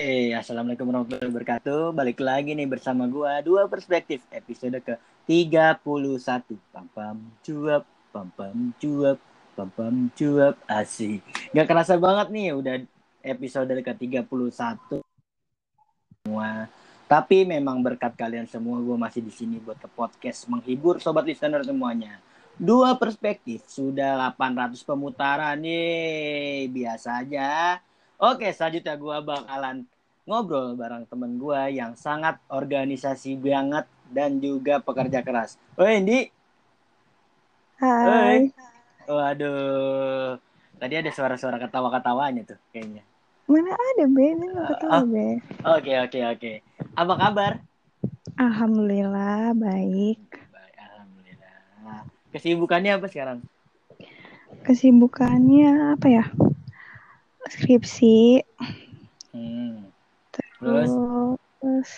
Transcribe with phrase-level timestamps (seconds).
[0.00, 1.92] Hey, assalamualaikum warahmatullahi wabarakatuh.
[1.92, 4.96] Balik lagi nih bersama gua dua perspektif episode ke
[5.28, 5.76] 31.
[6.72, 9.20] Pam pam cuap, pam pam cuap,
[9.52, 10.56] pam pam cuap.
[10.64, 11.20] Asik.
[11.52, 12.80] Gak kerasa banget nih udah
[13.20, 15.04] episode ke 31
[16.24, 16.72] semua.
[17.04, 21.60] Tapi memang berkat kalian semua gue masih di sini buat ke podcast menghibur sobat listener
[21.60, 22.24] semuanya.
[22.56, 26.72] Dua perspektif sudah 800 pemutaran nih.
[26.72, 27.76] Biasa aja
[28.20, 29.88] Oke, selanjutnya gue bakalan
[30.28, 35.56] ngobrol bareng temen gue yang sangat organisasi banget dan juga pekerja keras.
[35.80, 36.28] Oi, Indi.
[37.80, 38.52] Hai.
[39.08, 40.36] Waduh.
[40.76, 43.00] Tadi ada suara-suara ketawa-ketawanya tuh kayaknya.
[43.48, 44.36] Mana ada, Be?
[44.36, 45.04] Ini nggak ketawa, oh.
[45.08, 45.26] Be.
[45.64, 46.52] Oke, oke, oke.
[47.00, 47.52] Apa kabar?
[48.36, 50.20] Alhamdulillah, baik.
[50.52, 52.04] Baik, Alhamdulillah.
[52.36, 53.38] Kesibukannya apa sekarang?
[54.68, 56.28] Kesibukannya apa ya?
[57.48, 58.44] Skripsi.
[59.30, 59.88] Hmm.
[60.60, 60.92] terus
[61.60, 61.90] terus?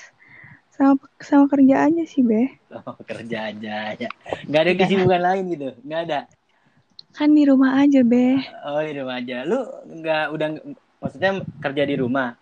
[0.72, 2.48] sama sama kerja aja sih be.
[2.72, 4.08] Oh, kerja aja ya.
[4.48, 5.68] Nggak ada kesibukan lain gitu?
[5.84, 6.20] Nggak ada?
[7.12, 8.40] Kan di rumah aja be.
[8.64, 9.44] Oh di rumah aja.
[9.44, 10.48] Lu nggak udah
[10.98, 12.34] maksudnya kerja di rumah?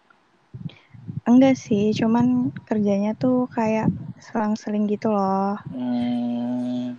[1.26, 3.90] Enggak sih cuman kerjanya tuh kayak
[4.22, 5.58] selang-seling gitu loh.
[5.68, 6.96] Hmm,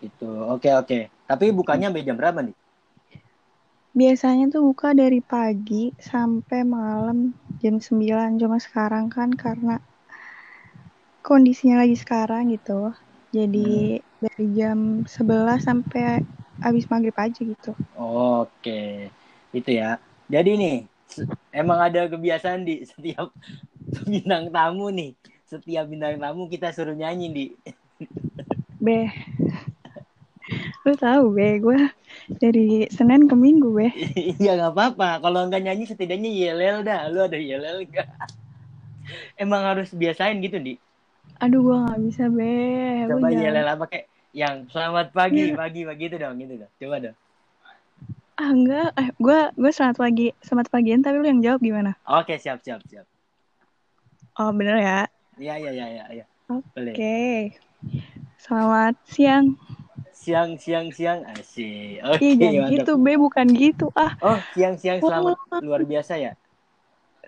[0.00, 0.30] gitu.
[0.48, 1.12] Oke oke.
[1.28, 2.56] Tapi bukannya jam berapa nih
[3.94, 7.30] biasanya tuh buka dari pagi sampai malam
[7.62, 9.78] jam 9 cuma sekarang kan karena
[11.22, 12.90] kondisinya lagi sekarang gitu.
[13.30, 14.18] Jadi hmm.
[14.18, 16.26] dari jam 11 sampai
[16.58, 17.72] habis maghrib aja gitu.
[17.94, 19.14] Oke
[19.54, 20.02] itu ya.
[20.26, 20.76] Jadi nih
[21.54, 23.30] emang ada kebiasaan di setiap
[24.10, 25.14] bintang tamu nih.
[25.46, 27.44] Setiap bintang tamu kita suruh nyanyi di.
[28.82, 29.06] Beh.
[30.82, 31.78] Lu tahu be gue
[32.28, 33.88] dari senin ke minggu be
[34.40, 35.20] iya nggak apa-apa.
[35.20, 37.08] Kalau nggak nyanyi setidaknya yelel dah.
[37.12, 38.08] Lu ada yelel nggak?
[39.42, 40.74] Emang harus biasain gitu di?
[41.40, 42.54] Aduh gue nggak bisa be.
[43.10, 45.54] Coba yelel apa kayak yang selamat pagi ya.
[45.54, 46.72] pagi pagi itu dong gitu dong.
[46.80, 47.16] Coba dong.
[48.34, 51.94] Ah enggak eh gue gue selamat pagi selamat pagian tapi lu yang jawab gimana?
[52.08, 53.06] Oke siap siap siap.
[54.40, 55.00] Oh bener ya?
[55.38, 56.94] Iya iya iya iya oke.
[56.94, 57.54] Okay.
[58.40, 59.56] selamat siang
[60.24, 61.20] siang siang siang.
[61.28, 62.00] Asik.
[62.00, 63.20] Oke okay, iya, gitu be.
[63.20, 63.92] Bukan gitu.
[63.92, 64.16] Ah.
[64.24, 65.04] Oh siang siang.
[65.04, 65.36] Selamat.
[65.52, 65.60] Oh.
[65.60, 66.32] luar biasa ya?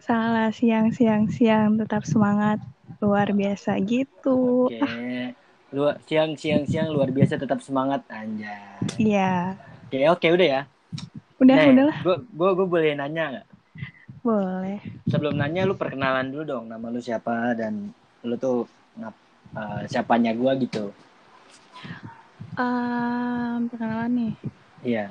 [0.00, 0.48] Salah.
[0.48, 1.76] Siang siang siang.
[1.76, 2.64] Tetap semangat.
[3.04, 4.72] Luar biasa gitu.
[4.72, 4.80] Oke.
[4.80, 5.36] Okay.
[5.76, 6.88] luar siang siang siang.
[6.88, 7.36] Luar biasa.
[7.36, 8.00] Tetap semangat.
[8.08, 8.80] Anjay.
[8.96, 9.60] Iya.
[9.86, 10.18] Oke okay, oke.
[10.24, 10.62] Okay, udah ya?
[11.36, 13.46] Udah nah, udah lah gua, gua gua boleh nanya nggak?
[14.24, 14.80] Boleh.
[15.04, 16.64] Sebelum nanya lu perkenalan dulu dong.
[16.72, 17.52] Nama lu siapa?
[17.52, 17.92] Dan
[18.24, 18.64] lu tuh
[19.52, 20.96] uh, siapanya gua gitu
[22.56, 24.32] Um, perkenalan nih.
[24.80, 25.04] Iya.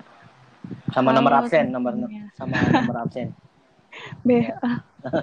[0.89, 1.93] Sama Halo, nomor absen, nomor
[2.33, 3.29] sama nomor absen.
[4.25, 4.41] B.
[4.41, 4.57] Ya.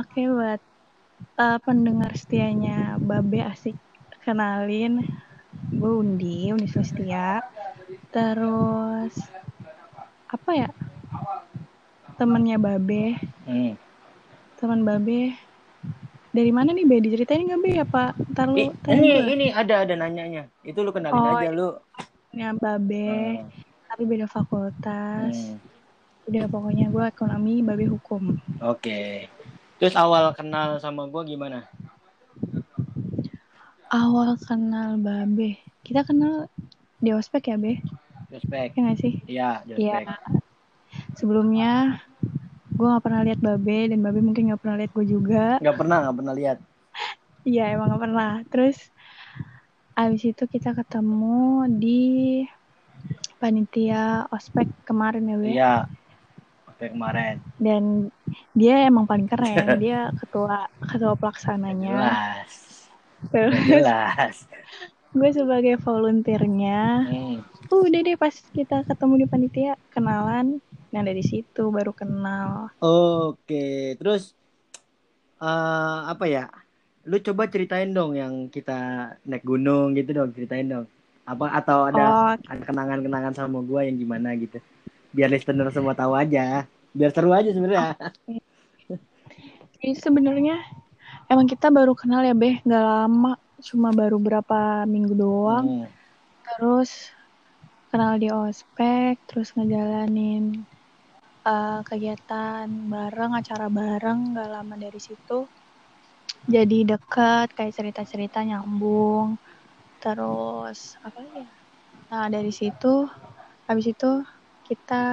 [0.00, 0.60] Oke buat
[1.40, 3.80] uh, pendengar setianya Babe asik
[4.20, 5.00] kenalin
[5.72, 7.40] gue Undi, Undi Setia.
[8.12, 9.16] Terus
[10.28, 10.68] apa ya?
[12.20, 13.16] Temennya Babe.
[13.48, 13.80] Hmm.
[14.60, 15.45] Teman Babe
[16.36, 17.00] dari mana nih Be?
[17.00, 18.12] Diceritain nggak Be apa?
[18.36, 18.56] Ntar lu
[18.92, 19.32] ini gue.
[19.32, 20.44] ini ada ada nanyanya.
[20.60, 21.68] Itu lu kenalin oh, aja lu.
[22.36, 23.40] Ya Babe.
[23.40, 23.48] Hmm.
[23.88, 25.32] Tapi beda fakultas.
[25.32, 25.56] Hmm.
[26.28, 28.36] Udah pokoknya gue ekonomi, Babe hukum.
[28.60, 28.84] Oke.
[28.84, 29.10] Okay.
[29.80, 31.64] Terus awal kenal sama gue gimana?
[33.88, 35.56] Awal kenal Babe.
[35.80, 36.52] Kita kenal
[37.00, 37.80] di ospek ya Be?
[38.28, 38.76] Ospek.
[38.76, 39.14] Ya gak sih?
[39.24, 40.04] Iya, ospek.
[40.04, 40.16] Ya.
[41.16, 42.00] Sebelumnya
[42.76, 45.56] gue gak pernah lihat babe dan babe mungkin gak pernah lihat gue juga.
[45.64, 46.58] Gak pernah gak pernah lihat.
[47.46, 48.32] Iya emang gak pernah.
[48.50, 48.78] Terus
[49.94, 52.02] abis itu kita ketemu di
[53.38, 55.48] panitia ospek kemarin ya be?
[55.54, 55.74] Iya
[56.66, 57.38] ospek kemarin.
[57.56, 58.12] Dan
[58.52, 59.78] dia emang paling keren.
[59.84, 61.94] Dia ketua ketua pelaksananya.
[61.96, 62.52] Jelas.
[63.30, 64.36] Terus jelas.
[65.16, 67.72] gue sebagai volunteernya hmm.
[67.72, 70.60] udah deh pas kita ketemu di panitia kenalan
[70.96, 72.72] Nah dari situ baru kenal.
[72.80, 74.32] Oke, terus
[75.44, 76.48] uh, apa ya?
[77.04, 80.88] Lu coba ceritain dong yang kita naik gunung gitu dong, ceritain dong.
[81.28, 82.32] Apa atau ada oh.
[82.48, 84.56] ada kenangan-kenangan sama gua yang gimana gitu.
[85.12, 86.64] Biar listener semua tahu aja.
[86.96, 87.92] Biar seru aja sebenarnya.
[88.24, 88.40] Okay.
[89.76, 90.56] Jadi sebenarnya
[91.28, 95.84] emang kita baru kenal ya, Beh, nggak lama, cuma baru berapa minggu doang.
[95.84, 95.88] Hmm.
[96.40, 97.12] Terus
[97.92, 100.64] kenal di ospek, terus ngejalanin
[101.46, 105.46] uh, kegiatan bareng, acara bareng, gak lama dari situ
[106.46, 109.34] jadi deket, kayak cerita-cerita nyambung.
[109.98, 111.46] Terus apa ya?
[112.06, 113.10] Nah dari situ,
[113.66, 114.22] habis itu
[114.66, 115.04] kita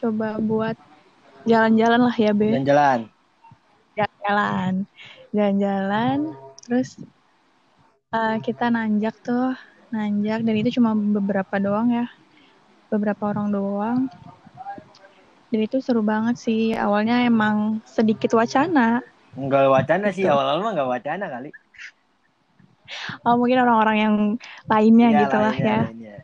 [0.00, 0.76] coba buat
[1.44, 3.00] jalan-jalan lah ya be Jalan-jalan.
[3.96, 4.72] jalan-jalan
[5.32, 6.18] jalan-jalan
[6.64, 7.00] terus
[8.12, 9.56] uh, kita nanjak tuh
[9.92, 12.06] nanjak dan itu cuma beberapa doang ya
[12.92, 13.98] beberapa orang doang
[15.50, 20.90] dan itu seru banget sih awalnya emang sedikit wacana Enggak wacana sih, awal-awal mah enggak
[20.90, 21.50] wacana kali.
[23.22, 24.14] oh mungkin orang-orang yang
[24.66, 26.16] lainnya Iya, gitu lah ya lainnya.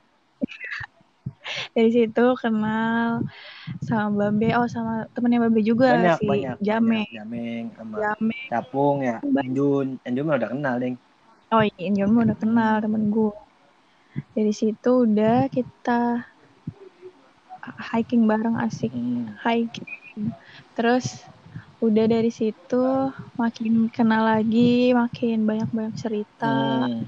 [1.79, 3.23] dari situ kenal
[3.87, 6.57] sama Babe oh sama temennya Babe juga Banyak, si banyak.
[6.59, 7.15] Jame banyak.
[7.15, 9.17] Jameng sama Jame Capung ya.
[9.23, 10.97] Injun mah udah kenal, Deng.
[11.55, 13.31] oh iya mah udah kenal temen gue
[14.35, 16.27] dari situ udah kita
[17.93, 18.93] hiking bareng asik
[19.45, 19.89] hiking
[20.79, 21.23] terus
[21.85, 22.85] udah dari situ
[23.37, 27.05] makin kenal lagi makin banyak-banyak cerita Hmm,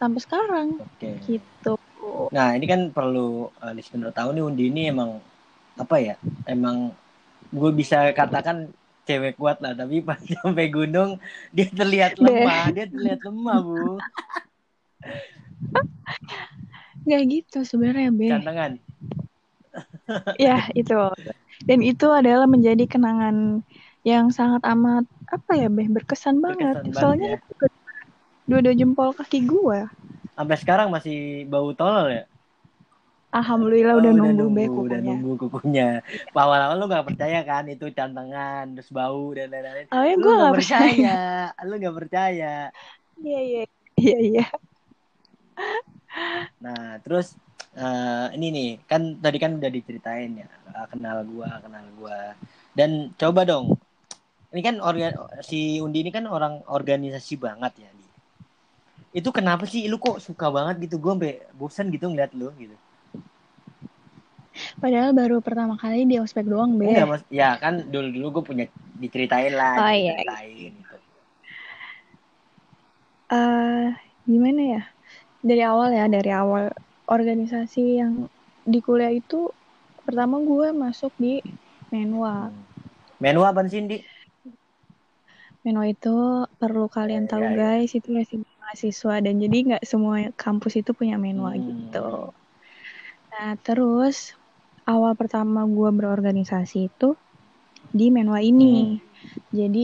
[0.00, 1.10] sampai sekarang Oke.
[1.28, 1.74] gitu
[2.32, 5.20] Nah, ini kan perlu uh, listener tahu nih Undi ini emang
[5.78, 6.14] apa ya?
[6.44, 6.90] Emang
[7.54, 8.68] gue bisa katakan
[9.06, 11.16] cewek kuat lah, tapi pas sampai gunung
[11.54, 13.76] dia terlihat lemah, dia terlihat lemah, Bu.
[17.06, 18.72] nggak gitu sebenarnya be Cantengan.
[20.44, 20.92] Ya itu
[21.68, 23.36] dan itu adalah menjadi kenangan
[24.08, 25.04] yang sangat amat
[25.34, 27.36] apa ya be berkesan banget Berkesan banget soalnya ya.
[28.50, 29.80] dua-dua jempol kaki gua
[30.36, 31.16] Sampai sekarang masih
[31.52, 32.22] bau tolol ya?
[33.38, 35.82] alhamdulillah Oh, udah nunggu be udah kukunya nunggu kukunya.
[36.38, 39.86] Awal-awal lu gak percaya kan itu cantengan, terus bau dan lain-lain.
[39.92, 41.08] oh ya Lu gue gak nggak percaya percaya,
[41.68, 42.46] lu gak percaya.
[43.20, 43.62] iya iya
[44.00, 44.42] iya iya
[46.62, 47.36] Nah, terus
[47.84, 50.46] eh, ini nih, kan tadi kan udah diceritain ya,
[50.76, 52.18] eh, kenal gua, kenal gua.
[52.78, 52.90] Dan
[53.20, 53.66] coba dong.
[54.52, 55.12] Ini kan organ
[55.50, 58.06] si Undi ini kan orang organisasi banget ya, Di.
[59.18, 60.96] Itu kenapa sih lu kok suka banget gitu?
[61.02, 62.76] Gua sampai bosan gitu ngeliat lu gitu.
[64.82, 67.22] padahal baru pertama kali di ospek doang be Enggak, Mas.
[67.40, 68.64] Ya, kan dulu-dulu gue punya
[69.02, 70.16] diceritain lah, Oh, iya.
[70.16, 70.96] diceritain gitu.
[73.32, 73.82] eh
[74.30, 74.78] gimana ya
[75.48, 76.64] dari awal ya dari awal
[77.14, 78.14] organisasi yang
[78.72, 79.36] di kuliah itu
[80.06, 81.38] pertama gue masuk di
[81.92, 82.64] Menwa Hmm.
[83.22, 83.96] Menu apa sih, Di?
[85.64, 86.08] Menwa itu
[86.60, 87.60] perlu kalian Ya, tahu ya, ya.
[87.60, 90.14] guys itu resimen mahasiswa dan jadi nggak semua
[90.44, 91.60] kampus itu punya Menwa Hmm.
[91.68, 91.98] gitu
[93.32, 94.16] nah terus
[94.92, 97.06] awal pertama gue berorganisasi itu
[97.98, 98.64] di Menwa ini
[99.58, 99.78] jadi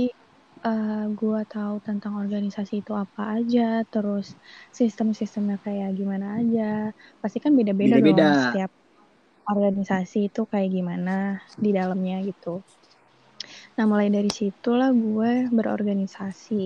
[0.68, 3.62] eh gue tahu tentang organisasi itu apa aja
[3.92, 4.26] terus
[4.78, 6.62] sistem-sistemnya kayak gimana aja
[7.22, 8.30] pasti kan beda-beda dong Beda-beda.
[8.42, 8.70] setiap
[9.52, 11.10] organisasi itu kayak gimana
[11.64, 12.62] di dalamnya gitu
[13.76, 16.62] nah mulai dari situlah gue berorganisasi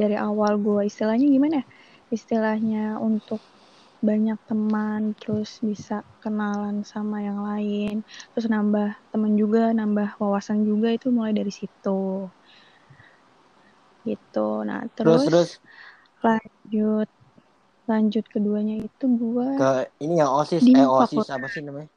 [0.00, 1.64] dari awal gue istilahnya gimana ya?
[2.16, 3.40] istilahnya untuk
[4.02, 8.02] banyak teman terus bisa kenalan sama yang lain
[8.34, 12.28] terus nambah temen juga nambah wawasan juga itu mulai dari situ
[14.02, 15.50] gitu nah Terus terus, terus
[16.22, 17.08] lanjut
[17.90, 19.70] lanjut keduanya itu gue ke
[20.02, 21.90] ini yang OSIS eh OSIS apa sih namanya?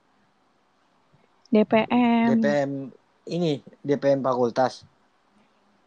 [1.54, 2.72] DPM DPM
[3.30, 4.82] ini DPM fakultas.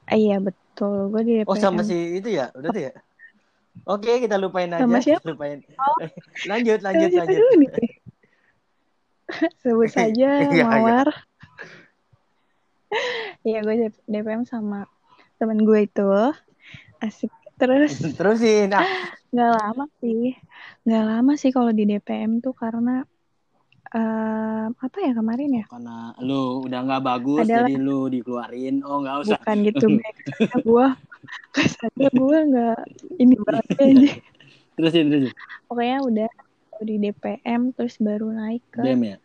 [0.09, 2.93] Eh, iya betul gue di DPM Oh sama si itu ya, udah tuh ya.
[3.89, 4.87] Oke, kita lupain aja.
[4.87, 5.27] Sama siapa?
[5.35, 5.59] Lupain.
[5.77, 5.97] Oh.
[6.51, 7.43] lanjut, Sama lanjut, siapa lanjut.
[9.61, 10.65] sebut saja Iya, iya.
[10.65, 11.09] mawar
[13.45, 14.89] iya gue DPM sama
[15.39, 16.11] temen gue itu.
[16.99, 17.31] Asik.
[17.57, 17.95] Terus?
[18.19, 18.71] Terusin.
[18.75, 18.87] Ah,
[19.31, 20.35] nggak lama sih.
[20.83, 23.03] Nggak lama sih kalau di DPM tuh karena
[23.89, 25.65] em, apa ya kemarin ya?
[25.71, 28.83] Karena lu udah nggak bagus Adalah- jadi lu dikeluarin.
[28.85, 29.39] Oh, nggak usah.
[29.41, 29.87] bukan gitu
[30.59, 30.87] gue
[31.53, 32.79] kesannya gue nggak
[33.19, 34.11] ini banget aja.
[34.79, 35.35] Terusin, terusin.
[35.67, 36.31] pokoknya udah
[36.79, 39.17] di DPM terus baru naik ke BEM ya.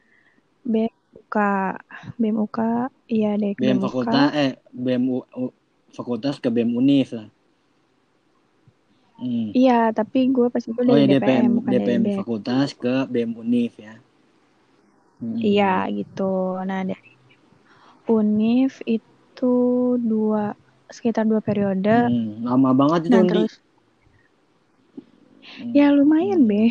[0.65, 1.37] BMUK
[2.17, 2.59] BMUK
[3.05, 5.55] iya deh BEM fakultas eh BEM U- U-
[5.97, 7.27] fakultas ke BEM Univ lah.
[9.17, 9.53] Hmm.
[9.59, 12.93] iya tapi gue pas itu Oh dari ya DPM, DPM, bukan DPM dari fakultas ke
[13.11, 13.93] BEM Univ ya.
[15.19, 15.43] Hmm.
[15.49, 16.21] Iya gitu.
[16.67, 17.09] Nah dari
[18.07, 19.53] Unif itu
[20.11, 20.55] dua
[20.91, 21.89] sekitar dua periode.
[21.93, 23.51] Hmm, lama banget itu Nah terus
[25.57, 25.73] Hmm.
[25.77, 26.61] ya lumayan be.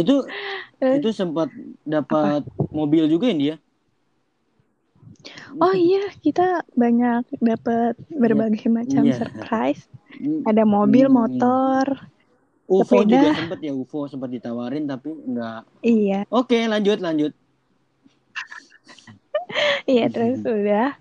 [0.00, 0.12] Itu
[0.96, 1.48] itu sempat
[1.94, 2.42] dapat
[2.78, 3.54] mobil juga ya dia.
[5.58, 9.18] Oh iya kita banyak dapat berbagai macam Iya.
[9.18, 9.82] surprise.
[10.14, 10.46] Hmm.
[10.46, 11.16] Ada mobil, Hmm.
[11.18, 11.84] motor.
[12.68, 13.16] UFO sepeda.
[13.16, 15.64] juga sempat ya UFO sempat ditawarin tapi enggak.
[15.80, 17.32] Iya Oke, lanjut lanjut.
[19.88, 20.92] iya terus udah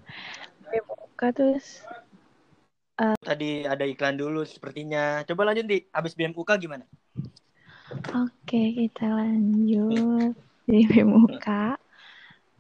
[0.88, 1.84] buka terus
[2.98, 5.22] Tadi ada iklan dulu sepertinya.
[5.22, 6.82] Coba lanjut di habis BMUK gimana?
[8.10, 10.34] oke kita lanjut
[10.66, 11.48] di BMUK.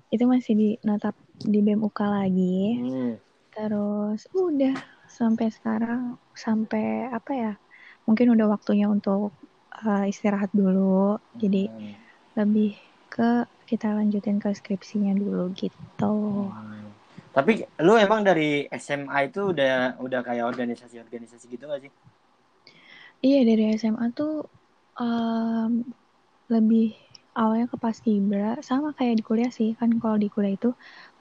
[0.08, 2.60] itu masih di natap di BEM UK lagi.
[2.82, 3.14] Hmm.
[3.54, 4.76] Terus udah
[5.10, 7.54] sampai sekarang sampai apa ya?
[8.06, 9.34] Mungkin udah waktunya untuk
[9.84, 11.18] uh, istirahat dulu.
[11.38, 11.96] Jadi Hmm.
[12.38, 12.78] lebih
[13.10, 16.16] ke kita lanjutin ke skripsinya dulu gitu.
[16.54, 16.88] Hmm.
[17.34, 21.92] Tapi lu emang dari SMA itu udah udah kayak organisasi-organisasi gitu gak sih?
[23.22, 24.46] Iya dari SMA tuh
[24.98, 25.86] um,
[26.50, 26.94] lebih
[27.40, 30.70] awalnya ke paskibra sama kayak di kuliah sih kan kalau di kuliah itu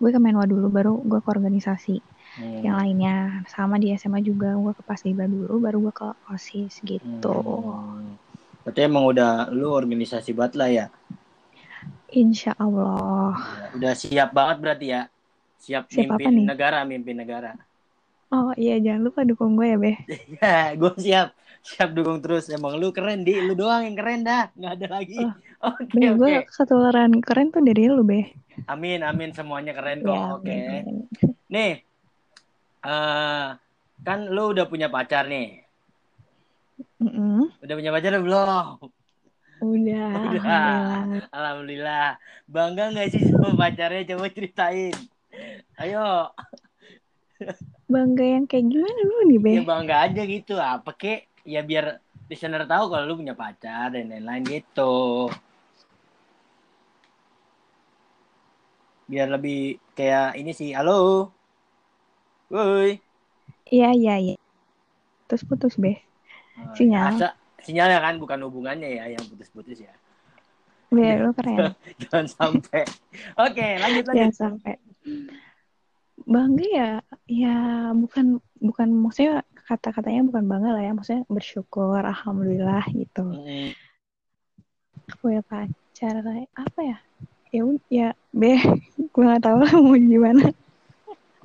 [0.00, 1.92] gue ke menwa dulu baru gue ke organisasi
[2.36, 2.64] Hmm.
[2.64, 3.12] yang lainnya
[3.54, 8.16] sama di SMA juga gue ke paskibra dulu baru gue ke osis gitu Hmm.
[8.64, 10.84] Berarti emang udah lu organisasi banget lah ya.
[12.10, 15.00] insya Allah Ya, Udah siap banget berarti ya.
[15.64, 16.50] Siap, Siap mimpin nih?
[16.50, 17.50] negara, mimpin negara.
[18.36, 19.96] oh iya jangan lupa dukung gue ya beh
[20.40, 21.26] Ya, gue siap.
[21.66, 22.44] Siap dukung terus.
[22.54, 23.32] Emang lu keren, Di.
[23.46, 24.42] Lu doang yang keren dah.
[24.58, 25.16] Nggak ada lagi.
[25.18, 25.32] Oh,
[25.66, 26.08] Oke, oke.
[26.22, 28.26] gue ketularan keren tuh dari lu beh
[28.70, 29.30] Amin, amin.
[29.36, 30.14] Semuanya keren kok.
[30.16, 30.48] ya Oke.
[30.48, 30.84] amin.
[31.52, 31.72] Nih,
[32.82, 33.46] eh
[34.00, 35.60] kan lu udah punya pacar nih.
[37.02, 37.52] Mm-mm.
[37.60, 38.66] Udah punya pacar belum?
[39.56, 40.16] udah Udah.
[40.16, 42.08] alhamdulillah Alhamdulillah.
[42.48, 44.08] Bangga nggak sih sama pacarnya?
[44.16, 44.96] Coba ceritain.
[45.76, 46.32] Ayo,
[47.86, 50.56] bangga yang kayak gimana lu nih beh ya bangga aja gitu.
[50.56, 51.28] Apa kek?
[51.44, 55.28] Ya biar listener tahu kalau lu punya pacar dan lain-lain gitu.
[59.06, 60.74] Biar lebih kayak ini sih.
[60.74, 61.30] Halo.
[62.46, 63.02] Woi.
[63.66, 64.36] iya iya iya
[65.26, 65.98] terus putus beh
[66.56, 67.20] Oh, Sinyal.
[67.20, 69.92] Asa, sinyalnya kan bukan hubungannya ya yang putus-putus ya.
[70.88, 71.76] beh lu keren
[72.08, 72.82] Jangan sampai.
[73.36, 74.32] Oke, lanjut ya lanjut.
[74.40, 74.74] sampai
[76.24, 76.88] bangga ya
[77.28, 77.56] ya
[77.92, 83.76] bukan bukan maksudnya kata-katanya bukan bangga lah ya maksudnya bersyukur alhamdulillah gitu Mm,
[85.12, 86.24] aku ya pacar
[86.56, 86.98] apa ya
[87.54, 88.50] ya ya be
[89.12, 90.44] gue nggak tahu lah mau gimana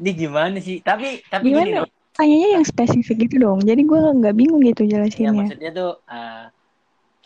[0.01, 0.77] Ini gimana sih?
[0.81, 1.85] Tapi tapi Gimana?
[2.17, 4.83] tanyanya yang spesifik gitu dong jadi gue nggak bingung gitu
[5.17, 6.45] Ya jelasinnya maksudnya tuh eh,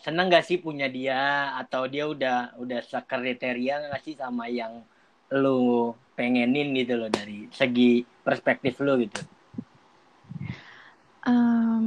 [0.04, 1.20] seneng gak sih punya dia
[1.62, 4.72] atau dia udah udah sekriteria gak sih sama yang
[5.42, 7.90] lu pengenin gitu loh dari segi
[8.26, 9.20] perspektif lu gitu.
[11.26, 11.86] Em,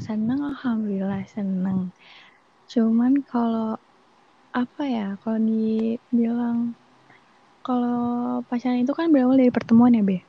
[0.00, 1.92] seneng alhamdulillah seneng
[2.72, 3.76] cuman kalau
[4.52, 6.72] apa ya kalau dibilang
[7.62, 10.24] kalau pacaran itu kan berawal dari pertemuan ya be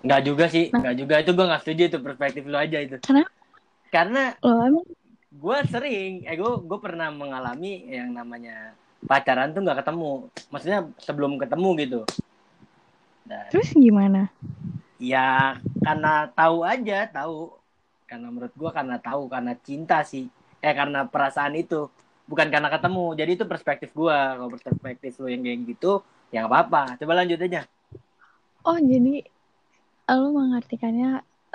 [0.00, 0.80] Enggak juga sih, Nah.
[0.80, 2.96] enggak juga itu gua nggak setuju itu perspektif lu aja itu.
[3.04, 3.30] Kenapa?
[3.92, 4.86] Karena lo emang
[5.30, 8.74] gue sering, eh gue gue pernah mengalami yang namanya
[9.06, 12.00] pacaran tuh nggak ketemu, maksudnya sebelum ketemu gitu.
[13.28, 14.32] Dan terus gimana
[14.98, 17.54] ya karena tahu aja, tahu.
[18.10, 20.26] Karena menurut gue karena tahu, karena cinta sih,
[20.58, 21.86] eh karena perasaan itu,
[22.30, 23.04] bukan karena ketemu.
[23.20, 24.18] Jadi itu perspektif gue.
[24.38, 25.92] Kalau perspektif lu yang kayak gitu,
[26.32, 26.82] ya nggak apa-apa.
[27.00, 27.60] Coba lanjut aja.
[28.68, 29.10] oh jadi
[30.20, 31.10] lo mengartikannya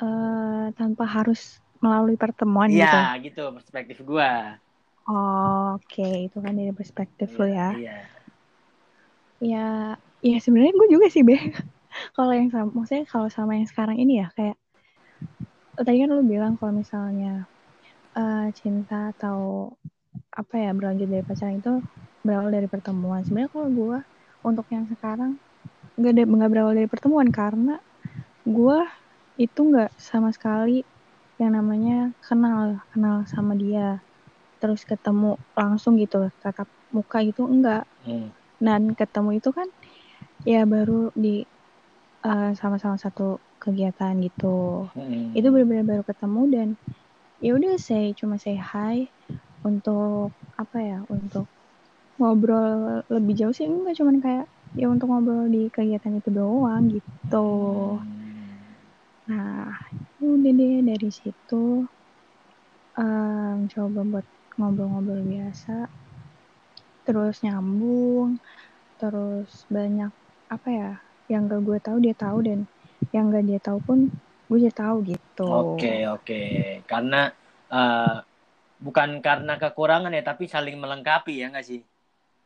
[0.05, 1.39] eh, tanpa harus
[1.84, 4.29] melalui pertemuan gitu Iya, gitu perspektif gue.
[5.12, 7.91] Oh, oke itu kan dari perspektif lo ya Iya.
[9.51, 9.65] ya
[10.24, 11.36] ya sebenarnya gue juga sih be
[12.15, 14.55] kalau yang sama maksudnya kalau sama yang sekarang ini ya kayak
[15.75, 17.34] tadi kan lu bilang kalau misalnya
[18.20, 19.39] eh, cinta atau
[20.36, 21.74] apa ya berlanjut dari pacaran itu
[22.25, 24.00] berawal dari pertemuan sebenarnya kalau gue
[24.45, 25.39] untuk yang sekarang
[26.00, 27.79] nggak ada nggak berawal dari pertemuan karena
[28.45, 28.79] gue
[29.39, 30.84] itu nggak sama sekali
[31.41, 34.03] yang namanya kenal kenal sama dia
[34.62, 38.29] terus ketemu langsung gitu tatap muka gitu enggak Hmm.
[38.62, 39.67] dan ketemu itu kan
[40.45, 41.43] ya baru di
[42.25, 45.34] eh, sama-sama satu kegiatan gitu Hmm.
[45.38, 46.67] itu benar-benar baru ketemu dan
[47.43, 49.12] ya udah saya cuma say hi
[49.69, 50.31] untuk
[50.62, 51.45] apa ya untuk
[52.19, 54.45] ngobrol lebih jauh sih enggak cuman kayak
[54.79, 57.50] ya untuk ngobrol di kegiatan itu doang gitu.
[59.29, 59.67] Nah
[60.22, 61.63] udah deh dari situ
[63.01, 64.25] em, coba buat
[64.57, 65.75] ngobrol-ngobrol biasa
[67.05, 68.41] terus nyambung
[68.98, 70.12] terus banyak
[70.50, 70.91] apa ya
[71.31, 72.60] yang gak gue tahu dia tahu dan
[73.13, 74.00] yang gak dia tahu pun
[74.50, 75.50] gue jadi tahu gitu.
[75.50, 76.41] Oke oke.
[76.86, 77.22] Karena
[77.74, 78.15] eh,
[78.86, 81.82] bukan karena kekurangan ya tapi saling melengkapi ya nggak sih?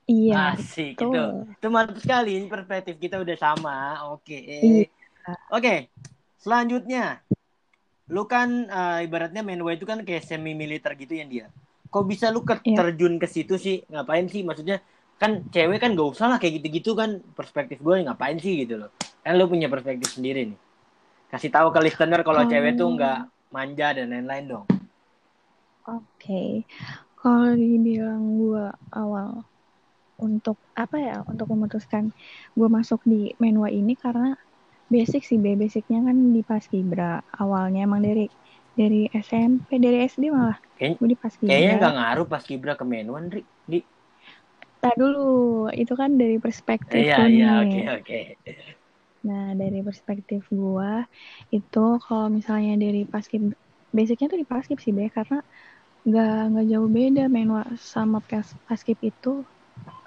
[0.08, 1.12] iya Asik betul.
[1.12, 1.25] itu.
[1.53, 3.77] Itu mantap sekali ini perspektif kita udah sama.
[4.10, 4.39] Oke.
[4.39, 4.88] Iya.
[5.51, 5.91] Oke.
[6.39, 7.19] Selanjutnya
[8.10, 11.46] lu kan eh, ibaratnya Menwa itu kan kayak semi militer gitu ya dia.
[11.91, 12.77] Kok bisa lu ke- Iya.
[12.79, 13.86] terjun ke situ sih?
[13.86, 14.41] Ngapain sih?
[14.41, 14.81] Maksudnya
[15.19, 18.89] kan cewek kan gak usah lah kayak gitu-gitu kan perspektif gue ngapain sih gitu loh.
[19.22, 20.60] Kan lu punya perspektif sendiri nih.
[21.29, 22.50] Kasih tahu ke listener kalau Oh.
[22.50, 23.19] cewek tuh nggak
[23.51, 24.65] manja dan lain-lain dong.
[25.89, 26.69] Oke,
[27.17, 29.41] kalau dibilang gue awal
[30.22, 32.12] untuk apa ya untuk memutuskan
[32.53, 34.36] gue masuk di menua ini karena
[34.91, 38.27] basic sih be basicnya kan di paskibra awalnya emang dari
[38.75, 40.60] dari SMP dari SD malah.
[40.77, 43.41] Kayaknya, gue di paskibra kayaknya nggak ngaruh pas kibra ke menuan Ri.
[43.65, 43.79] di.
[44.79, 48.19] Tak dulu itu kan dari perspektif iya iya oke oke.
[49.19, 51.03] Nah, dari perspektif gua
[51.51, 53.51] itu kalau misalnya dari paskib
[53.91, 55.43] basicnya tuh di paskib sih, Be, karena
[56.08, 57.62] nggak nggak jauh beda menua
[57.94, 59.29] sama pas, paskib itu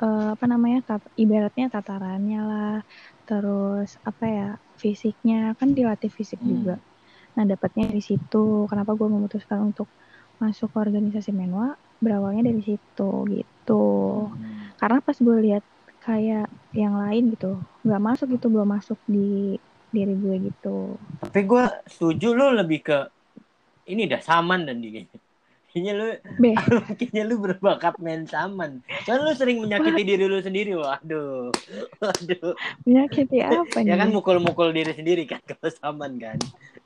[0.03, 2.73] eh, apa namanya tat, ibaratnya tatarannya lah,
[3.27, 4.43] terus apa ya
[4.83, 6.53] fisiknya kan dilatih fisik Hmm.
[6.53, 6.73] juga.
[7.37, 8.37] Nah, dapatnya di situ.
[8.71, 9.89] Kenapa gua memutuskan untuk
[10.43, 11.67] masuk ke organisasi menua
[12.05, 13.03] berawalnya dari situ
[13.35, 13.73] gitu
[14.13, 14.73] Hmm.
[14.81, 15.65] karena pas gue lihat
[16.05, 16.45] kayak
[16.83, 17.47] yang lain gitu
[17.85, 19.19] nggak masuk gitu belum masuk di
[19.95, 20.69] diri gue gitu
[21.21, 21.63] tapi gue
[21.95, 22.95] setuju lu lebih ke
[23.93, 24.89] ini dah saman dan di
[25.73, 26.09] kayaknya lu
[27.01, 28.85] kayaknya lu berbakat main saman.
[29.09, 31.49] Kan lu sering menyakiti diri lu sendiri waduh.
[32.03, 32.53] Waduh.
[32.85, 36.37] Menyakiti apa nih ya kan mukul-mukul diri sendiri kan kalau saman kan.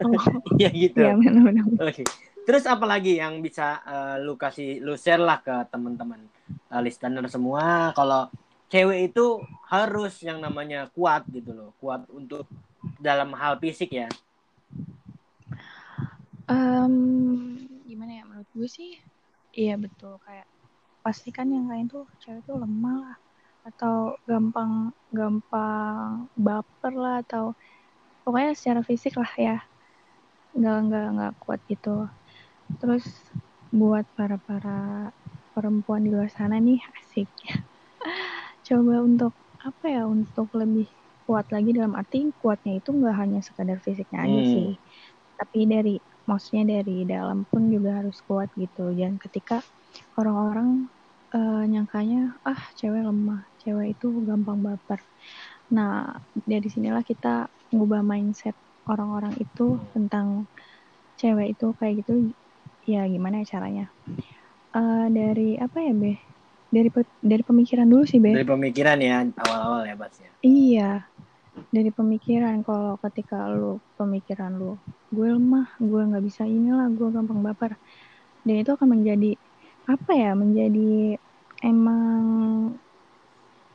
[0.00, 0.14] Oh,
[0.62, 1.02] ya gitu.
[1.02, 2.06] Ya benar-benar Oke.
[2.46, 7.26] Terus apa lagi yang bisa eh, lu kasih lu share lah ke teman-teman eh, listener
[7.26, 7.90] semua?
[7.90, 8.30] Kalau
[8.70, 11.70] cewek itu harus yang namanya kuat gitu loh.
[11.82, 12.46] Kuat untuk
[13.02, 14.06] dalam hal fisik ya.
[16.46, 18.90] Em, gimana ya menurut gue sih
[19.60, 20.46] iya betul kayak
[21.04, 23.16] pastikan yang lain tuh cewek tuh lemah lah
[23.68, 23.94] atau
[24.30, 24.72] gampang
[25.18, 26.10] gampang
[26.46, 27.44] baper lah atau
[28.24, 29.56] pokoknya secara fisik lah ya
[30.58, 31.88] nggak nggak nggak kuat gitu
[32.80, 33.04] terus
[33.80, 34.78] buat para para
[35.54, 37.28] perempuan di luar sana nih asik
[38.66, 40.86] coba untuk apa ya untuk lebih
[41.26, 44.46] kuat lagi dalam arti kuatnya itu nggak hanya sekadar fisiknya aja Hmm.
[44.46, 44.78] sih
[45.38, 45.94] tapi dari
[46.30, 48.92] maksudnya dari dalam pun juga harus kuat gitu.
[48.98, 49.62] Dan ketika
[50.18, 50.68] orang-orang
[51.34, 55.00] eh, nyangkanya ah cewek lemah cewek itu gampang baper.
[55.76, 56.18] Nah
[56.50, 58.56] dari sinilah kita ngubah mindset
[58.90, 60.46] orang-orang itu tentang
[61.20, 62.12] cewek itu kayak gitu
[62.86, 63.86] ya gimana ya caranya?
[64.76, 66.12] Eh, dari apa ya be?
[66.68, 68.36] Dari pe- dari pemikiran dulu sih be.
[68.36, 70.30] Dari pemikiran ya awal-awal ya Bas ya.
[70.44, 71.08] Iya,
[71.70, 72.62] dari pemikiran.
[72.62, 74.76] Kalau ketika lu pemikiran lu,
[75.12, 77.76] gue lemah, gue nggak bisa inilah, gue gampang baper.
[78.46, 79.34] Dan itu akan menjadi
[79.86, 80.32] apa ya?
[80.34, 81.18] Menjadi
[81.62, 82.22] emang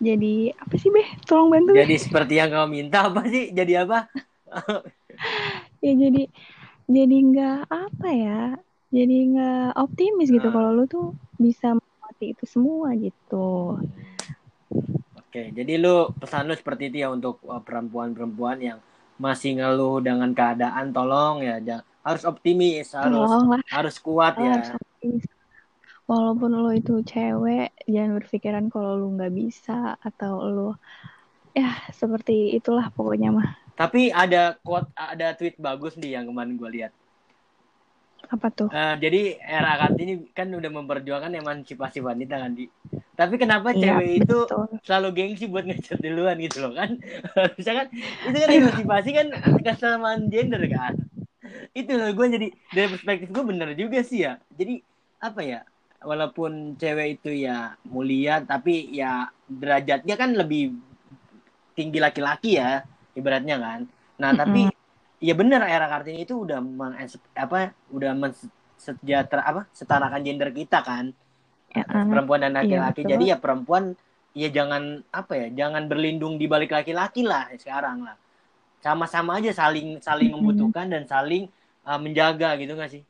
[0.01, 1.07] jadi apa sih beh?
[1.29, 1.85] Tolong bantu Beh.
[1.85, 3.53] Jadi seperti yang kau minta apa sih?
[3.53, 4.09] Jadi apa?
[5.81, 6.29] Ya jadi
[6.85, 8.53] jadi nggak apa ya?
[8.93, 10.53] Jadi nggak optimis gitu Ah.
[10.53, 13.81] kalau lu tuh bisa melewati itu semua gitu.
[15.31, 18.83] Oke, jadi lu pesan lu seperti itu ya untuk uh, perempuan-perempuan yang
[19.15, 23.61] masih ngeluh dengan keadaan tolong ya jangan, harus optimis, harus Tolong lah.
[23.71, 24.59] harus kuat Lo ya.
[24.59, 25.23] harus optimis.
[26.03, 30.69] Walaupun lo itu cewek, jangan berpikiran kalau lu nggak bisa atau lo
[31.55, 33.55] ya seperti itulah pokoknya mah.
[33.79, 36.91] Tapi ada quote ada tweet bagus nih yang kemarin gue lihat.
[38.27, 38.67] Apa tuh?
[38.67, 42.67] Eh, jadi era Kartini kan udah memperjuangkan emansipasi wanita kan di.
[43.21, 44.65] Tapi kenapa Iya, cewek itu betul.
[44.81, 46.89] selalu gengsi buat ngecat duluan gitu loh kan?
[47.37, 47.87] Harusnya kan
[48.25, 49.27] itu kan emansipasi kan
[49.61, 50.93] kesamaan gender kan.
[51.77, 54.41] Itu loh gue jadi dari perspektif gue bener juga sih ya.
[54.57, 54.81] Jadi
[55.21, 55.61] apa ya?
[56.01, 60.73] Walaupun cewek itu ya mulia tapi ya derajatnya kan lebih
[61.77, 62.81] tinggi laki-laki ya
[63.13, 63.79] ibaratnya kan.
[64.17, 64.73] Nah, tapi
[65.21, 66.97] ya bener era Kartini itu udah meng,
[67.37, 71.13] apa udah mensejahtera apa setarakan gender kita kan
[71.71, 73.11] Ya, perempuan dan iya, laki-laki betul.
[73.15, 73.83] jadi ya perempuan
[74.35, 78.15] ya jangan apa ya jangan berlindung di balik laki-laki lah sekarang lah
[78.83, 81.47] sama-sama aja saling saling membutuhkan dan saling
[81.87, 83.03] uh, menjaga gitu gak sih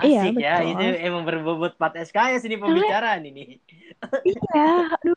[0.00, 0.72] Iya, asik ya betul.
[0.72, 3.60] itu emang berbobot 4 SKS ini pembicaraan ini
[4.24, 5.16] Iya, aduh.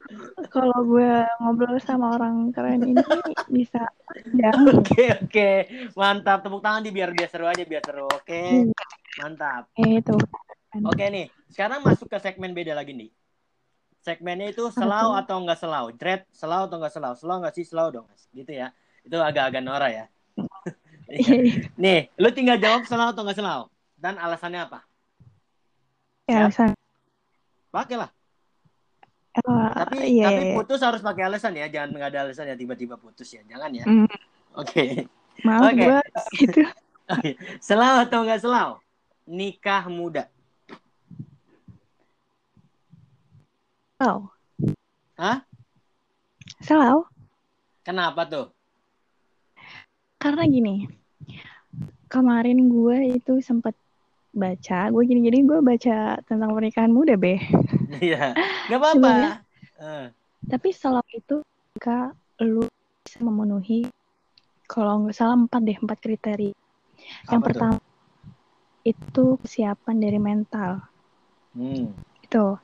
[0.51, 2.99] Kalau gue ngobrol sama orang keren ini
[3.47, 4.59] bisa panjang.
[4.83, 5.49] oke oke
[5.95, 8.43] mantap tepuk tangan di biar biar seru aja biar seru oke
[9.23, 10.19] mantap Eh, itu.
[10.81, 13.13] Oke nih, sekarang masuk ke segmen beda lagi nih.
[14.03, 15.93] Segmennya itu selau atau enggak selau?
[15.93, 17.13] Dread selau atau enggak selau?
[17.13, 17.63] Selau enggak sih?
[17.63, 18.07] Selau dong.
[18.33, 18.73] Gitu ya.
[19.05, 20.05] Itu agak-agak norak ya.
[21.03, 23.69] Iya, nih, lu tinggal jawab selau atau enggak selau.
[23.93, 24.81] Dan alasannya apa?
[26.25, 26.73] ya, alasan.
[27.69, 28.09] Pakai lah.
[29.45, 30.55] Oh, Tapi iya, tapi iya.
[30.57, 31.69] putus harus pakai alasan ya.
[31.69, 33.45] Jangan nggak ada alasan ya tiba-tiba putus ya.
[33.45, 33.85] Jangan ya.
[33.85, 34.09] Hmm,
[34.57, 35.05] Oke.
[35.45, 35.85] maaf Oke.
[35.85, 35.99] gue
[36.41, 36.61] gitu.
[37.61, 38.81] Selau atau enggak selau?
[39.29, 40.32] Nikah muda.
[44.03, 44.27] Selau.
[45.15, 45.47] Hah?
[46.59, 47.07] Selau.
[47.87, 48.51] Kenapa tuh?
[50.19, 50.91] Karena gini,
[52.11, 53.71] kemarin gue itu sempat
[54.35, 57.39] baca, gue gini jadi gue baca tentang pernikahan muda, Be.
[58.03, 58.35] Iya.
[58.67, 59.39] Gak apa-apa.
[59.79, 60.11] Uh.
[60.51, 61.39] Tapi selama itu
[61.79, 62.11] jika
[62.43, 62.67] lu
[63.07, 63.87] bisa memenuhi
[64.67, 66.51] kalau nggak salah empat deh empat kriteria.
[67.31, 67.79] Yang Apa pertama
[68.83, 70.83] itu kesiapan dari mental.
[71.55, 71.95] Hmm.
[72.19, 72.59] Itu.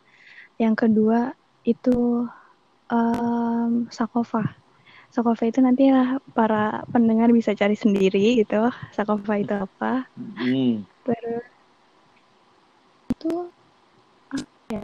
[0.60, 1.32] Yang kedua
[1.64, 2.28] itu
[2.92, 4.44] um, sakofa.
[5.10, 8.70] Sakofa itu nanti lah para pendengar bisa cari sendiri gitu.
[8.94, 10.06] Sakofa itu apa?
[10.38, 10.86] Hmm.
[11.08, 11.48] Terus
[13.10, 13.34] itu
[14.70, 14.82] ya?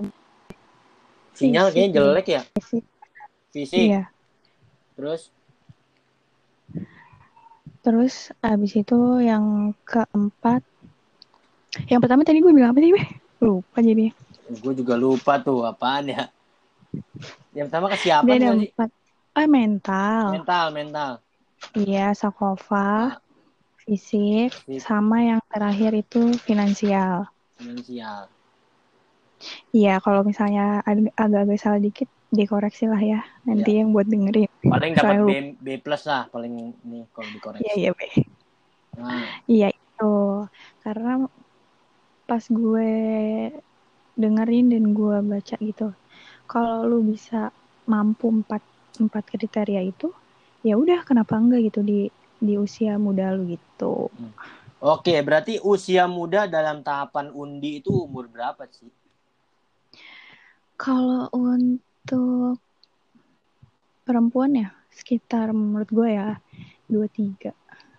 [1.36, 1.96] Sinyal kayaknya ya.
[2.00, 2.42] jelek ya.
[2.56, 2.84] Fisik.
[3.52, 3.86] Fisik.
[3.92, 4.04] Iya.
[4.96, 5.36] Terus
[7.86, 10.66] Terus abis itu yang keempat,
[11.86, 12.90] yang pertama tadi gue bilang apa sih?
[12.90, 13.04] Be?
[13.46, 14.10] Lupa jadi.
[14.49, 16.29] Gue juga lupa tuh apaan ya.
[17.55, 18.89] Yang pertama kesiapan Dia ada empat.
[19.36, 20.23] Ah mental.
[20.31, 21.12] Mental, mental.
[21.75, 23.19] Iya, sakofa,
[23.84, 24.79] fisik, Fisik.
[24.79, 27.27] sama yang terakhir itu finansial.
[27.60, 28.31] Finansial.
[29.75, 33.19] Iya, kalau misalnya ag- agak-agak salah dikit, dikoreksi lah ya.
[33.43, 34.47] Nanti yang buat dengerin.
[34.63, 35.31] Paling dapat B.
[35.60, 37.67] B plus lah paling nih kalau dikoreksi.
[37.67, 38.08] Iya, iya, Be.
[38.95, 40.12] Nah, Iya itu
[40.79, 41.27] karena
[42.25, 42.89] pas gue
[44.15, 45.91] dengerin dan gue baca gitu,
[46.47, 47.51] kalau lu bisa
[47.86, 48.63] mampu empat
[48.95, 50.10] empat kriteria itu,
[50.63, 52.08] ya udah kenapa enggak gitu di
[52.39, 54.08] di usia muda lu gitu.
[54.80, 58.91] Oke, berarti usia muda dalam tahapan undi itu umur berapa sih?
[60.75, 62.60] Kalau untuk
[64.06, 66.38] perempuan ya sekitar menurut gue ya
[66.86, 67.51] dua tiga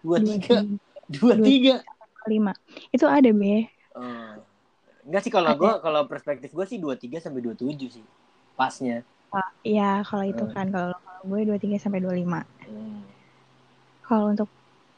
[0.04, 0.62] Dua tiga,
[1.10, 1.76] dua tiga.
[2.30, 2.54] lima
[2.94, 4.36] itu ada be Oh.
[5.06, 8.04] Enggak sih kalau gue kalau perspektif gue sih 23 sampai 27 sih
[8.58, 8.96] pasnya.
[9.38, 10.54] Ah, ya kalau itu Hmm.
[10.54, 13.02] kan kalau kalau gue dua tiga sampai dua lima Hmm,
[14.06, 14.48] Kalau untuk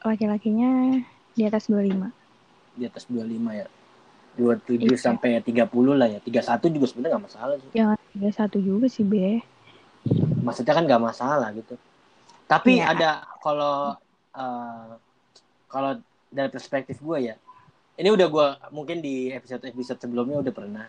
[0.07, 0.69] laki-lakinya
[1.35, 2.09] di atas 25.
[2.77, 3.67] di atas 25 ya.
[4.37, 4.95] 27 Iya.
[4.95, 6.19] sampai 30 lah ya.
[6.23, 7.71] 31 juga sebenarnya nggak masalah sih.
[7.75, 9.41] Jangan 31 juga sih, Be.
[10.45, 11.75] Maksudnya kan nggak masalah gitu.
[12.49, 12.83] Tapi Iya.
[12.83, 13.95] ada kalau
[14.35, 14.89] eh,
[15.69, 15.91] kalau
[16.31, 17.35] dari perspektif gue ya.
[17.99, 20.87] Ini udah gue mungkin di episode episode sebelumnya udah pernah.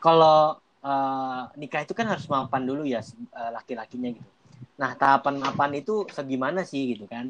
[0.00, 4.30] Kalau eh, nikah itu kan harus mapan dulu ya eh, laki-lakinya gitu.
[4.80, 7.28] Nah tahapan mapan itu segimana sih gitu kan?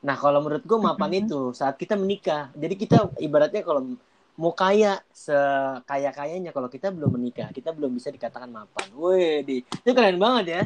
[0.00, 2.48] Nah kalau menurut gue mapan itu saat kita menikah.
[2.56, 3.92] Jadi kita ibaratnya kalau
[4.40, 8.88] mau kaya sekaya kayanya kalau kita belum menikah kita belum bisa dikatakan mapan.
[8.96, 10.62] Wih, itu keren banget ya.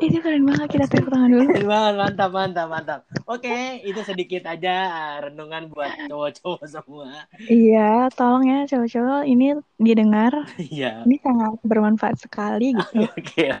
[0.00, 1.44] Itu keren banget kita tepuk tangan dulu.
[1.52, 3.00] Keren banget, mantap, mantap, mantap.
[3.28, 7.28] Oke, itu sedikit aja ah, renungan buat cowok-cowok semua.
[7.44, 10.32] Iya, tolong ya cowok-cowok ini didengar.
[10.56, 11.04] Iya.
[11.04, 13.04] Ini sangat bermanfaat sekali gitu.
[13.18, 13.60] Oke.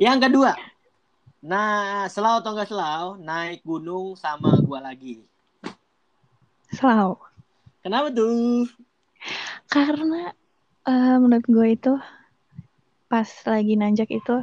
[0.00, 0.56] Yang kedua.
[1.44, 5.22] Nah, selau atau enggak selau, naik gunung sama gua lagi.
[6.72, 7.20] Selalu.
[7.84, 8.64] Kenapa tuh?
[9.68, 10.32] Karena
[10.88, 11.92] eh, menurut gue itu
[13.08, 14.36] pas lagi nanjak itu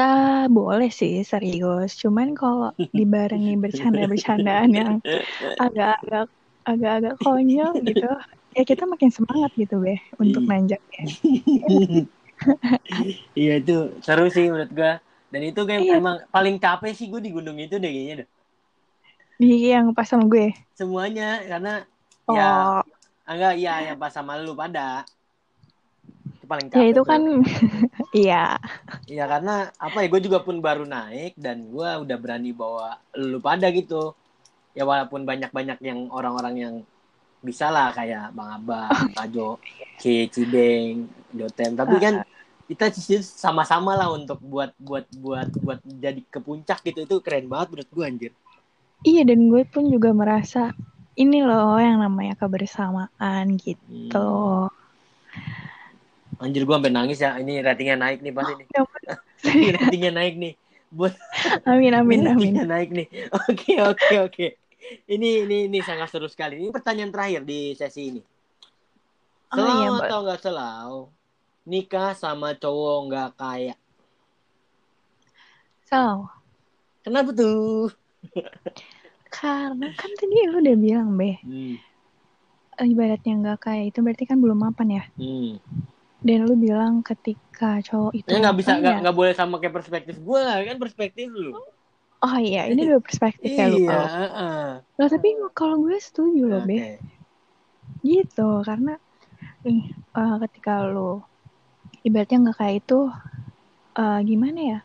[0.00, 1.92] kita boleh sih serius.
[2.00, 4.96] Cuman kalau dibarengi bercanda-bercandaan yang
[5.60, 6.24] agak-agak
[6.64, 8.08] agak-agak konyol gitu,
[8.56, 10.48] ya kita makin semangat gitu be untuk Iya.
[10.56, 11.04] nanjak ya.
[13.36, 15.04] Iya itu seru sih menurut gua.
[15.28, 16.00] Dan itu kayak Iya.
[16.00, 18.28] emang paling capek sih gue di gunung itu deh kayaknya deh.
[19.36, 20.48] Di yang pas sama gue.
[20.80, 21.84] Semuanya karena
[22.24, 22.48] Oh, ya
[23.28, 25.04] enggak iya yang pas sama lu pada.
[26.50, 26.82] Paling capek.
[26.82, 27.22] ya itu kan
[28.26, 28.44] iya.
[29.06, 33.38] Iya karena apa ya gue juga pun baru naik dan gue udah berani bawa lu
[33.38, 34.18] pada gitu.
[34.74, 36.74] Ya walaupun banyak-banyak yang orang-orang yang
[37.38, 39.62] bisa lah kayak Bang Abang, Pajo,
[40.02, 41.78] C, Cibeng, Dotem.
[41.78, 42.14] Tapi kan
[42.66, 47.46] kita sih sama-sama lah untuk buat buat buat buat jadi ke puncak gitu itu keren
[47.46, 48.32] banget menurut gue anjir.
[49.06, 50.74] Iya dan gue pun juga merasa
[51.18, 54.18] ini loh yang namanya kebersamaan gitu.
[54.18, 54.79] Hmm.
[56.40, 57.36] Anjir gue sampai nangis ya.
[57.36, 58.66] Ini ratingnya naik nih pasti nih.
[58.72, 58.82] Ya
[59.44, 60.52] Ini ratingnya naik nih.
[60.90, 61.14] Buat
[61.68, 62.34] Amin amin amin.
[62.56, 63.06] Ratingnya naik nih.
[63.46, 64.46] Oke oke oke.
[65.06, 66.56] Ini ini ini sangat seru sekali.
[66.58, 68.22] Ini pertanyaan terakhir di sesi ini.
[69.50, 70.92] Oh, Selau iya, atau nggak selau?
[71.68, 73.74] Nikah sama cowok nggak kaya.
[75.90, 76.30] So,
[77.04, 77.90] Kenapa tuh?
[79.34, 81.76] karena kan tadi lu udah bilang be, Hmm.
[82.80, 85.04] ibaratnya nggak kayak itu berarti kan belum mapan ya.
[85.20, 85.60] Hmm.
[86.26, 90.40] Dan lu bilang ketika cowok itu nggak bisa nggak ya- boleh sama kayak perspektif gue
[90.68, 91.50] kan perspektif lu.
[92.26, 93.76] Oh iya, ini dua perspektif ya lu.
[93.80, 93.90] Iya.
[93.90, 94.70] heeh.
[94.98, 95.28] Loh, tapi
[95.58, 97.00] kalau gue setuju loh be, Oke.
[98.10, 98.92] gitu karena
[99.66, 99.82] nih
[100.20, 101.10] eh, ketika lu
[102.06, 102.98] ibaratnya nggak kayak itu
[103.98, 104.78] eh, gimana ya?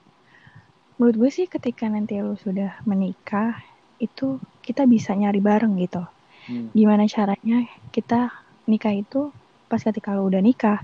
[0.95, 3.51] Menurut gue sih ketika nanti lu sudah menikah
[3.99, 6.01] itu kita bisa nyari bareng gitu.
[6.47, 6.67] Hmm.
[6.77, 7.57] Gimana caranya
[7.95, 8.31] kita
[8.71, 9.31] nikah itu
[9.69, 10.80] pas ketika lu udah nikah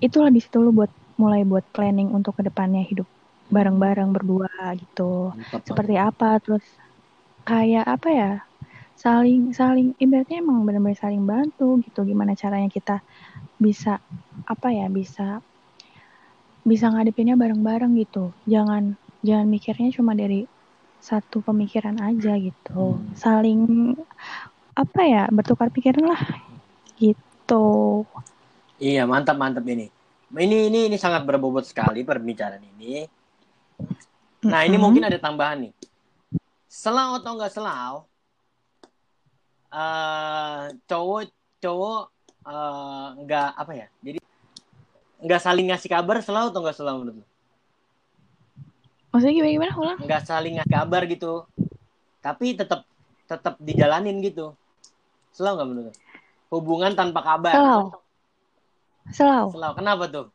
[0.00, 0.90] itu lebih situ lu buat
[1.20, 3.06] mulai buat planning untuk ke depannya hidup
[3.52, 4.48] bareng-bareng berdua
[4.80, 5.30] gitu.
[5.36, 6.64] Mantap seperti apa terus
[7.44, 8.30] kayak apa ya
[8.96, 12.02] saling saling ibaratnya emang benar-benar saling bantu gitu.
[12.08, 13.00] Gimana caranya kita
[13.60, 14.00] bisa
[14.48, 15.42] apa ya bisa
[16.62, 18.32] bisa ngadepinnya bareng-bareng gitu.
[18.46, 20.46] Jangan jangan mikirnya cuma dari
[21.02, 22.70] satu pemikiran aja gitu.
[23.02, 23.10] Hmm.
[23.18, 23.60] saling
[24.72, 26.22] apa ya bertukar pikiran lah
[26.96, 27.31] gitu
[28.82, 29.86] Iya, mantap mantap ini.
[30.32, 33.04] Ini ini ini sangat berbobot sekali perbincangan ini.
[34.48, 34.82] Nah, ini Mm-mm.
[34.82, 35.72] mungkin ada tambahan nih.
[36.72, 38.08] Selau atau enggak selau?
[39.72, 42.02] eh cowok cowok
[43.22, 43.86] enggak apa ya?
[44.04, 44.18] Jadi
[45.22, 47.26] enggak saling ngasih kabar selau atau enggak selau menurut lu?
[49.12, 51.32] maksudnya gimana gimana ulang Enggak saling ngasih kabar gitu.
[52.24, 52.84] Tapi tetap
[53.28, 54.52] tetap dijalanin gitu.
[55.32, 56.01] Selau enggak menurut lu?
[56.52, 57.56] Hubungan tanpa kabar.
[57.56, 57.82] selau.
[59.08, 59.46] Selau.
[59.50, 59.72] Selau.
[59.72, 60.28] Kenapa tuh?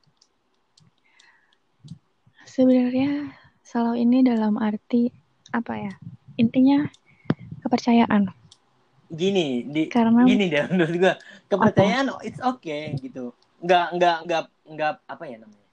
[2.48, 3.30] sebenarnya
[3.62, 5.14] selau ini dalam arti
[5.54, 5.94] apa ya?
[6.42, 6.90] Intinya
[7.62, 8.34] kepercayaan.
[9.08, 11.14] Gini, di karena gini deh menurut gua.
[11.48, 13.30] Kepercayaan oh, it's okay gitu.
[13.62, 15.66] Nggak nggak nggak nggak apa ya namanya?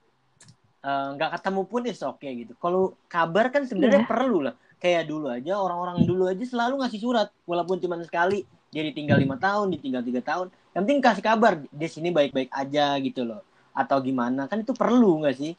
[0.85, 2.53] Eh, nggak ketemu pun it's okay gitu.
[2.61, 4.11] Kalau kabar kan sebenarnya Iya.
[4.13, 4.55] perlu lah.
[4.77, 9.37] Kayak dulu aja orang-orang dulu aja selalu ngasih surat walaupun cuma sekali dia ditinggal lima
[9.39, 10.47] tahun ditinggal tiga tahun.
[10.75, 13.41] Yang penting kasih kabar di sini baik-baik aja gitu loh.
[13.71, 14.47] Atau gimana?
[14.47, 15.53] Kan itu perlu nggak sih?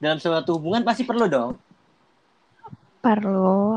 [0.00, 1.54] Dalam suatu hubungan pasti perlu dong.
[3.04, 3.76] Perlu.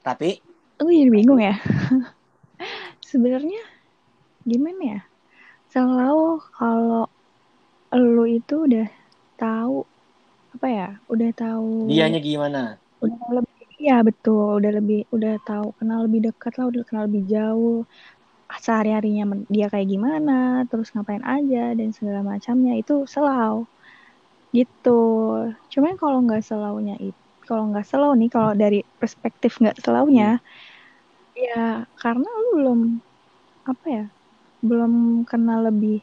[0.00, 0.40] Tapi?
[0.80, 1.56] Aku jadi bingung ya.
[3.10, 3.62] Sebenarnya
[4.44, 5.00] gimana ya?
[5.70, 7.04] Selalu kalau
[7.94, 8.88] lu itu udah
[9.36, 9.84] tahu
[10.56, 10.88] apa ya?
[11.08, 12.80] Udah tahu dianya gimana?
[13.00, 17.02] udah tahu lebih iya betul, udah lebih udah tahu kenal lebih dekat lah, udah kenal
[17.08, 17.74] lebih jauh.
[18.66, 20.32] Sehari-harinya dia kayak gimana,
[20.70, 23.56] terus ngapain aja dan segala macamnya itu selau.
[24.56, 24.90] Gitu.
[25.72, 30.26] Cuman kalau nggak selaunya itu kalau nggak selau nih, kalau dari perspektif nggak selaunya,
[31.44, 31.54] ya
[32.00, 32.78] karena lu belum
[33.70, 34.02] apa ya,
[34.68, 34.92] belum
[35.30, 35.94] kenal lebih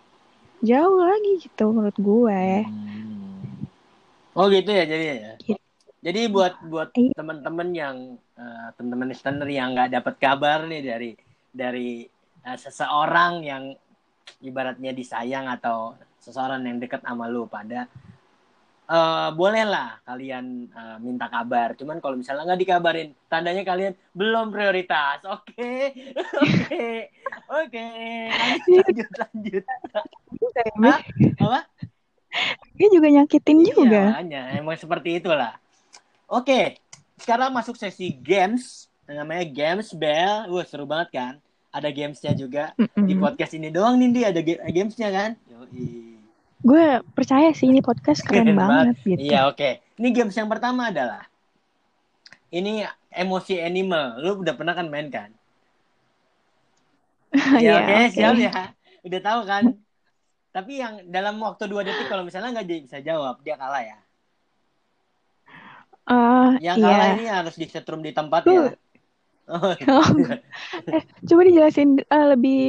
[0.69, 2.39] jauh lagi gitu menurut gue.
[2.67, 3.65] Hmm.
[4.37, 5.31] Oh gitu ya jadi ya.
[5.47, 5.62] Gitu.
[6.03, 7.15] Jadi buat buat Iya.
[7.15, 7.95] teman-teman yang
[8.35, 11.11] eh, teman-teman listener yang nggak dapat kabar nih dari
[11.47, 12.03] dari
[12.43, 13.63] eh, seseorang yang
[14.43, 17.87] ibaratnya disayang atau seseorang yang dekat sama lu pada
[18.83, 21.71] eh bolehlah kalian eh, minta kabar.
[21.79, 25.23] Cuman kalau misalnya nggak dikabarin, tandanya kalian belum prioritas.
[25.39, 25.95] Oke,
[26.35, 26.87] oke,
[27.47, 27.85] oke.
[28.27, 29.63] Lanjut, lanjut, lanjut.
[30.83, 30.99] Hah?
[31.39, 31.59] Apa?
[32.75, 34.19] Dia juga nyakitin juga.
[34.19, 35.62] Iya, emang seperti itulah.
[36.33, 36.81] Oke,
[37.21, 38.89] sekarang masuk sesi games.
[39.05, 40.49] Namanya Games Bell.
[40.49, 41.33] Wah, seru banget kan?
[41.69, 42.73] Ada gamesnya juga.
[42.95, 45.31] Di podcast ini doang nih, Di, ada ga- gamesnya kan?
[45.45, 46.17] Yoi.
[46.63, 49.19] Gue percaya sih ini podcast keren Keren banget gitu.
[49.19, 49.83] Iya, oke.
[49.99, 51.27] Ini games yang pertama adalah
[52.49, 54.17] ini emosi animal.
[54.17, 55.29] Lu udah pernah kan main kan?
[57.61, 58.13] Iya, Ya, oke, oke.
[58.13, 58.51] siap ya.
[59.03, 59.63] Udah tahu kan?
[60.53, 63.97] Tapi yang dalam waktu dua detik kalau misalnya nggak bisa jawab, dia kalah ya.
[66.07, 66.85] Ah, Yang iya.
[66.85, 68.75] kalah ini harus disetrum di tempat Lu- ya.
[69.51, 69.75] Oh,
[70.95, 72.61] eh, coba dijelasin eh, lebih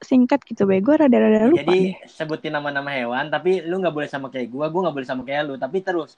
[0.00, 0.78] singkat gitu, Be.
[0.80, 1.98] Gue rada-rada lupa Jadi nih.
[2.16, 5.42] sebutin nama-nama hewan, tapi lu nggak boleh sama kayak gua, gua nggak boleh sama kayak
[5.50, 6.10] lu, tapi terus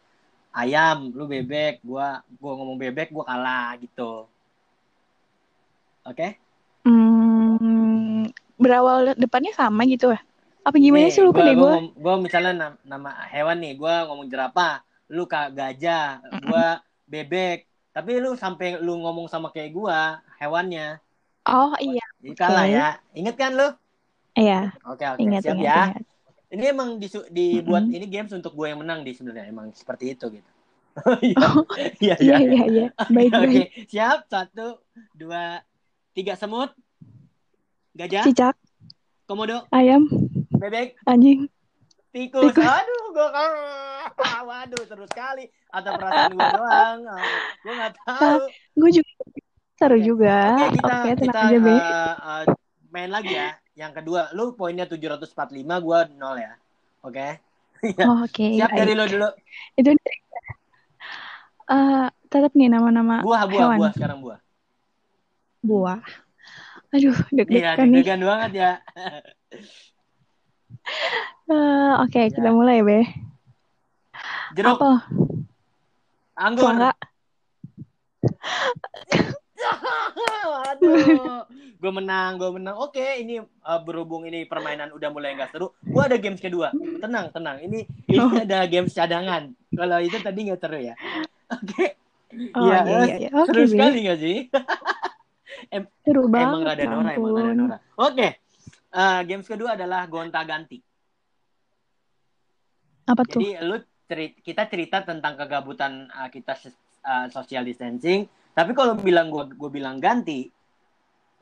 [0.52, 4.28] ayam, lu bebek, gua gua ngomong bebek, gua kalah gitu.
[6.04, 6.38] Oke?
[6.86, 8.26] Hmm,
[8.58, 10.20] berawal depannya sama gitu ya?
[10.66, 11.78] Apa gimana Nih, sih lupa gua, deh gua, gue?
[12.04, 14.74] gua misalnya nam- nama hewan nih, gua ngomong jerapah,
[15.14, 16.02] lu kak gajah,
[16.42, 16.64] gua
[17.12, 17.56] bebek,
[17.94, 19.98] tapi lu sampai lu ngomong sama kayak gua
[20.40, 20.82] hewannya,
[21.46, 22.74] Oh iya, jadi kalah Oke.
[22.74, 22.84] ya.
[23.18, 23.66] Ingat kan lu?
[24.38, 24.72] iya.
[24.90, 25.78] Oke oke, Ingat, siap ingat, ya.
[25.78, 26.02] ingat.
[26.54, 27.96] Ini emang disu- dibuat Mm-mm.
[27.96, 30.50] ini games untuk gue yang menang di sebenarnya emang seperti itu gitu.
[31.24, 31.64] Iya, Oh,
[32.04, 32.38] iya, Iya, iya.
[32.46, 32.86] iya, iya.
[33.14, 33.66] Baik, Oke, baik.
[33.90, 34.18] siap.
[34.32, 34.80] Satu,
[35.16, 35.60] dua,
[36.16, 36.70] tiga semut,
[37.94, 38.56] gajah, Cicak,
[39.28, 40.08] komodo, ayam,
[40.60, 41.48] bebek, anjing.
[42.12, 42.52] Tikus.
[42.52, 42.62] Tikus.
[42.62, 43.28] Aduh, gue.
[44.22, 45.48] Waduh, seru sekali.
[45.72, 46.98] Atau perasaan gue doang.
[47.64, 48.42] Gue nggak tahu.
[48.76, 49.10] Gue juga
[49.80, 50.38] seru juga.
[50.62, 52.44] Oke, kita tenang kita aja, eh, eh,
[52.92, 53.50] main lagi ya.
[53.72, 56.52] Yang kedua, lu poinnya 745, gue nol ya.
[57.02, 57.40] Oke.
[57.82, 58.04] Iya.
[58.06, 59.28] Oh, Oke, Siap dari lu dulu.
[59.74, 59.90] Itu
[61.72, 63.78] eh tetap nih nama-nama Buah, buah, hewan.
[63.80, 64.38] buah sekarang buah.
[65.62, 66.00] Buah.
[66.92, 68.02] Aduh, Iya, deg-degan nih.
[68.04, 68.72] deg-degan banget ya.
[71.52, 72.32] Eh, Oke, Ya.
[72.32, 73.04] kita mulai, Be.
[74.56, 74.94] Jeruk, Apel,
[76.36, 76.64] anggur.
[76.64, 76.90] selangka,
[80.72, 81.44] Aduh,
[81.82, 86.02] gue menang gue menang oke ini uh, berhubung ini permainan udah mulai nggak seru gue
[86.02, 86.70] ada games kedua
[87.02, 88.30] tenang tenang ini ini oh.
[88.38, 90.94] ada games cadangan kalau itu tadi nggak seru ya
[91.50, 91.88] oke okay.
[92.54, 93.30] oh, ya, iya, iya, iya.
[93.34, 94.36] Okay, seru sekali nggak sih
[95.74, 98.30] em seru banget emang rada Nora emang rada Nora oke okay.
[98.92, 100.80] Uh, games kedua adalah gonta ganti
[103.06, 103.40] apa tuh?
[103.40, 103.76] Jadi lu
[104.06, 106.54] cerit kita cerita tentang kegabutan uh, kita
[107.02, 108.28] uh, social distancing.
[108.52, 110.52] Tapi kalau bilang gue gue bilang ganti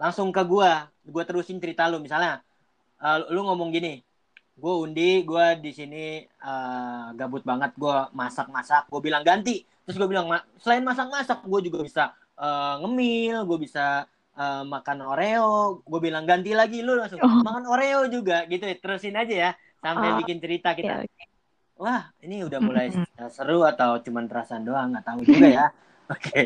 [0.00, 0.70] langsung ke gue
[1.10, 2.00] gue terusin cerita lu.
[2.00, 2.40] Misalnya
[3.02, 4.00] uh, lu ngomong gini
[4.60, 9.64] gue undi gue di sini uh, gabut banget gue masak masak gue bilang ganti.
[9.84, 12.04] Terus gue bilang selain masak masak gue juga bisa
[12.38, 17.42] uh, ngemil gue bisa uh, makan oreo gue bilang ganti lagi lu langsung oh.
[17.42, 20.16] makan oreo juga gitu ya terusin aja ya sampai oh.
[20.22, 21.26] bikin cerita kita okay, okay.
[21.80, 22.92] wah ini udah mulai
[23.32, 25.66] seru atau cuman perasaan doang nggak tahu juga ya
[26.12, 26.44] oke okay.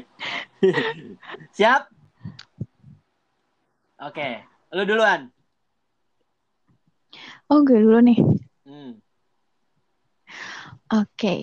[1.56, 1.90] siap
[4.04, 4.42] Oke,
[4.76, 5.32] lu duluan.
[7.48, 8.20] Oh, gue dulu nih.
[8.68, 9.00] Hmm.
[10.92, 11.08] Oke.
[11.16, 11.40] Okay.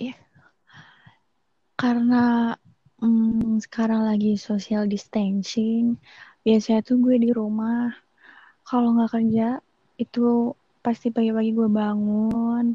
[1.74, 2.54] Karena
[3.02, 5.98] hmm, sekarang lagi social distancing,
[6.42, 7.94] biasanya tuh gue di rumah.
[8.62, 9.58] Kalau nggak kerja,
[9.98, 12.74] itu pasti pagi-pagi gue bangun,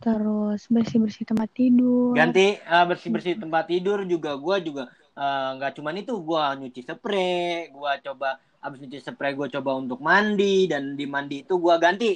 [0.00, 2.16] terus bersih-bersih tempat tidur.
[2.16, 6.80] Ganti uh, bersih-bersih tempat tidur juga gue juga eh, nggak uh, cuman itu gue nyuci
[6.84, 11.74] spray, gue coba abis nyuci spray gue coba untuk mandi dan di mandi itu gue
[11.80, 12.12] ganti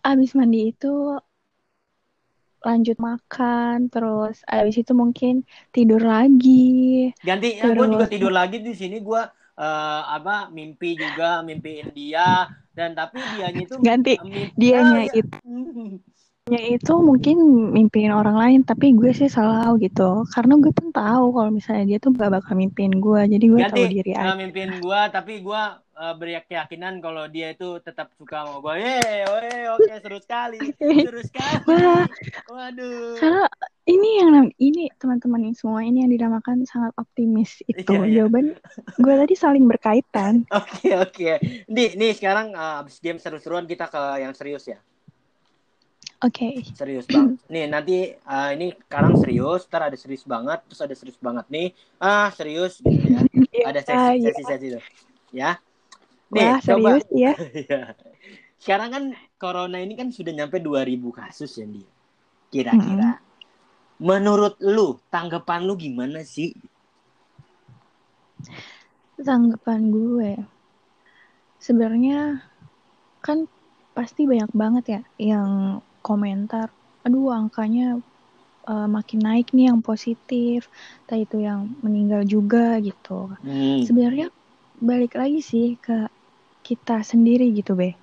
[0.00, 1.20] abis mandi itu
[2.60, 5.42] lanjut makan terus abis itu mungkin
[5.72, 7.76] tidur lagi ganti terus...
[7.76, 9.22] gue juga tidur lagi di sini gue
[9.60, 15.24] uh, apa mimpi juga mimpi India dan tapi dianya itu ganti mimpi, dianya ya.
[15.24, 15.36] itu
[16.50, 17.36] ya itu mungkin
[17.70, 20.26] mimpiin orang lain tapi gue sih selalu gitu.
[20.34, 23.20] Karena gue pun tahu kalau misalnya dia tuh gak bakal mimpiin gue.
[23.30, 24.34] Jadi gue tahu diri aja.
[24.34, 25.62] mimpiin gue tapi gue
[26.00, 28.74] uh, beri keyakinan kalau dia itu tetap suka sama gue.
[28.82, 28.98] Ye
[29.30, 30.58] oke okay, seru sekali
[31.06, 31.62] seru sekali.
[31.70, 32.04] Wah,
[32.50, 33.14] waduh.
[33.22, 33.44] Karena
[33.86, 37.86] ini yang ini teman-teman ini semua ini yang dinamakan sangat optimis itu.
[37.86, 38.14] Iya, iya.
[38.26, 38.58] jawaban
[38.98, 40.42] gue tadi saling berkaitan.
[40.58, 41.14] Oke okay, oke.
[41.14, 41.36] Okay.
[41.70, 44.80] nih nih sekarang uh, abis game seru-seruan kita ke yang serius ya
[46.20, 46.52] Oke.
[46.60, 46.76] Okay.
[46.76, 47.40] Serius bang.
[47.52, 51.72] Nih nanti uh, ini sekarang serius, ntar ada serius banget, terus ada serius banget nih.
[51.96, 53.20] Ah serius gitu ya.
[53.48, 54.82] yeah, ada sesi sesi sesi tuh.
[55.32, 55.56] Ya.
[56.28, 56.90] Nih Wah, coba.
[57.00, 57.32] Serius, ya.
[58.62, 59.04] sekarang kan
[59.40, 61.88] corona ini kan sudah nyampe 2000 kasus ya dia.
[62.52, 63.16] Kira-kira.
[63.16, 63.24] Hmm.
[64.00, 66.52] Menurut lu tanggapan lu gimana sih?
[69.16, 70.32] Tanggapan gue
[71.60, 72.40] sebenarnya
[73.20, 73.44] kan
[73.92, 76.72] pasti banyak banget ya yang komentar,
[77.04, 78.00] aduh angkanya
[78.68, 80.68] uh, makin naik nih yang positif,
[81.04, 83.32] entah itu yang meninggal juga gitu.
[83.40, 83.84] Hmm.
[83.84, 84.32] Sebenarnya
[84.80, 86.08] balik lagi sih ke
[86.64, 87.96] kita sendiri gitu be,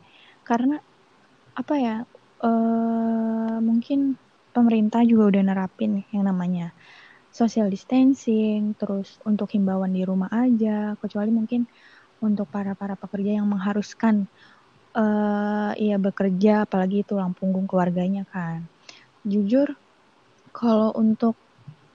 [0.46, 0.82] karena
[1.58, 1.96] apa ya,
[2.46, 4.14] uh, mungkin
[4.54, 6.74] pemerintah juga udah nerapin yang namanya
[7.34, 11.70] social distancing, terus untuk himbauan di rumah aja, kecuali mungkin
[12.18, 14.26] untuk para para pekerja yang mengharuskan
[14.98, 18.66] uh, iya bekerja apalagi tulang punggung keluarganya kan.
[19.22, 19.78] Jujur
[20.50, 21.38] kalau untuk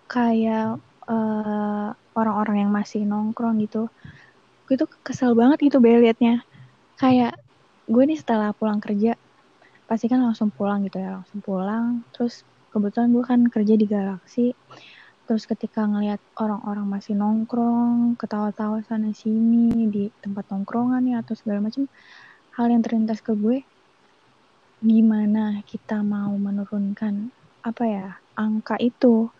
[0.06, 0.78] kayak
[1.10, 3.90] uh, orang-orang yang masih nongkrong gitu,
[4.70, 6.46] gue tuh kesel banget gitu be liatnya.
[6.94, 7.34] Kayak
[7.90, 9.18] gue nih setelah pulang kerja
[9.90, 12.06] pasti kan langsung pulang gitu ya, langsung pulang.
[12.14, 14.54] Terus kebetulan gue kan kerja di Galaxy.
[15.22, 21.62] Terus ketika ngelihat orang-orang masih nongkrong, ketawa-tawa sana sini di tempat nongkrongan ya atau segala
[21.62, 21.86] macam,
[22.56, 23.64] hal yang terlintas ke gue
[24.82, 27.30] gimana kita mau menurunkan
[27.62, 29.30] apa ya angka itu.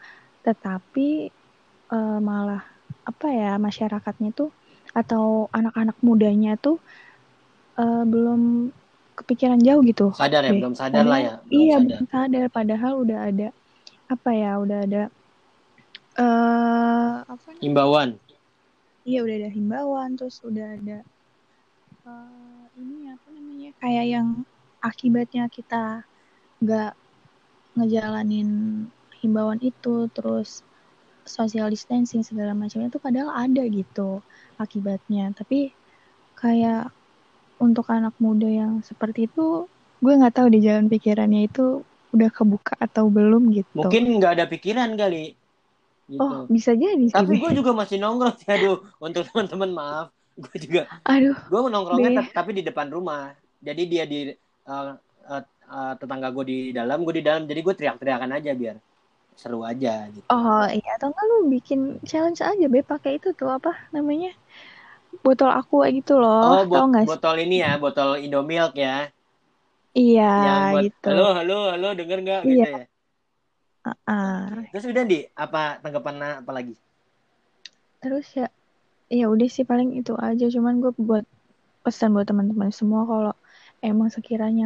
[0.47, 1.31] Tetapi
[1.91, 2.63] uh, malah
[3.03, 4.55] apa ya masyarakatnya tuh
[4.95, 6.79] atau anak-anak mudanya tuh
[7.81, 8.71] uh, belum
[9.19, 10.15] kepikiran jauh gitu.
[10.15, 11.85] Sadar ya belum sadar lah ya belum iya sadar.
[11.85, 12.47] belum sadar.
[12.49, 13.49] padahal udah ada
[14.09, 15.03] apa ya udah ada
[16.21, 18.17] uh, apa himbauan.
[19.03, 20.99] Iya udah ada himbauan terus udah ada
[22.07, 24.29] uh, ini apa namanya kayak yang
[24.81, 26.07] akibatnya kita
[26.63, 26.93] nggak
[27.77, 28.51] ngejalanin
[29.21, 30.65] himbauan itu terus
[31.23, 34.25] social distancing segala macamnya itu padahal ada gitu
[34.59, 35.31] akibatnya.
[35.37, 35.71] Tapi
[36.35, 36.91] kayak
[37.63, 39.71] untuk anak muda yang seperti itu
[40.03, 43.87] gue nggak tahu di jalan pikirannya itu udah kebuka atau belum gitu.
[43.87, 45.39] Mungkin nggak ada pikiran kali.
[46.13, 46.19] Gitu.
[46.19, 50.07] oh bisa jadi tapi gue juga masih nongkrong sih aduh untuk teman-teman maaf
[50.43, 54.19] gue juga aduh gue nongkrongnya tapi di depan rumah jadi dia di
[54.67, 54.97] uh,
[55.29, 58.77] uh, uh, tetangga gue di dalam gue di dalam jadi gue teriak-teriakan aja biar
[59.37, 63.49] seru aja gitu oh iya atau enggak lu bikin challenge aja be pakai itu tuh
[63.49, 64.33] apa namanya
[65.21, 66.65] botol aqua gitu loh.
[66.65, 67.11] Oh, Tau gak sih?
[67.13, 69.13] botol ini ya, botol Indomilk ya.
[69.93, 71.07] Iya, buat gitu.
[71.13, 72.65] halo, halo, halo, denger nggak Iya.
[72.65, 72.85] gitu ya?
[74.09, 76.75] Ah, Terus udah di apa tanggapan apa lagi?
[78.03, 78.51] terus ya,
[79.19, 80.45] ya udah sih paling itu aja.
[80.55, 81.25] Cuman gue buat
[81.85, 83.33] pesan buat teman-teman semua kalau
[83.89, 84.65] emang sekiranya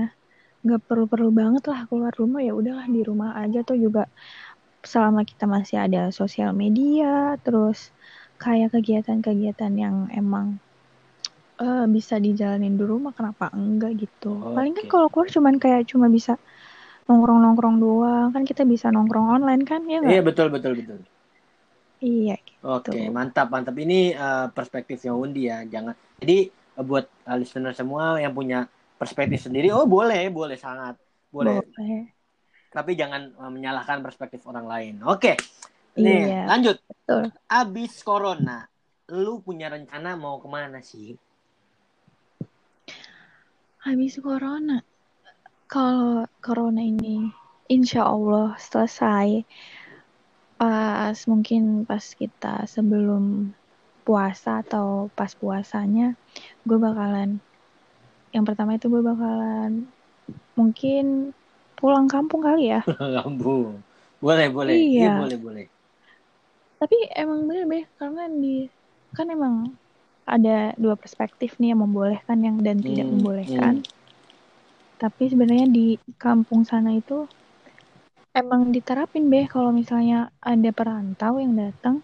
[0.65, 3.59] nggak perlu-perlu banget lah keluar rumah ya udahlah di rumah aja.
[3.69, 4.01] Tuh juga
[4.93, 7.07] selama kita masih ada sosial media
[7.45, 7.79] terus
[8.43, 10.47] kayak kegiatan-kegiatan yang emang
[11.63, 14.27] eh, bisa dijalanin di rumah kenapa enggak gitu.
[14.55, 16.33] Paling kan kalau keluar cuman kayak cuma bisa
[17.09, 18.27] nongkrong-nongkrong doang.
[18.35, 21.01] Kan kita bisa nongkrong online kan ya Iya betul betul betul.
[22.01, 23.79] Iya gitu Oke, mantap mantap.
[23.79, 25.63] Ini eh, perspektifnya Undi ya.
[25.63, 25.95] Jangan.
[26.19, 28.67] Jadi eh, buat eh, listener semua yang punya
[28.99, 30.99] perspektif sendiri, oh boleh, boleh sangat
[31.31, 31.63] boleh.
[31.63, 32.11] boleh
[32.75, 34.95] Tapi jangan eh, menyalahkan perspektif orang lain.
[35.07, 35.39] Oke.
[35.97, 36.77] Nih, Iya, lanjut.
[36.85, 37.33] betul.
[37.49, 38.67] Abis corona,
[39.15, 41.15] lu punya rencana mau ke mana sih?
[43.87, 44.83] habis corona
[45.71, 47.31] kalau corona ini
[47.71, 49.47] insya Allah selesai
[50.59, 53.23] pas mungkin pas kita sebelum
[54.07, 54.87] puasa atau
[55.19, 56.05] pas puasanya
[56.69, 57.31] gue bakalan
[58.35, 59.73] yang pertama itu gue bakalan
[60.59, 61.05] mungkin
[61.79, 62.81] pulang kampung kali ya
[63.15, 63.83] Lambung.
[64.23, 64.79] Boleh, boleh.
[64.89, 65.09] Iya.
[65.19, 65.67] boleh, boleh.
[66.81, 68.57] tapi emang bener be karena di
[69.17, 69.55] kan emang
[70.35, 73.75] ada dua perspektif nih yang membolehkan yang dan tidak Hmm, membolehkan
[75.03, 75.87] tapi sebenarnya di
[76.25, 77.19] kampung sana itu
[78.41, 79.49] emang diterapin be.
[79.55, 81.97] Kalau misalnya ada perantau yang datang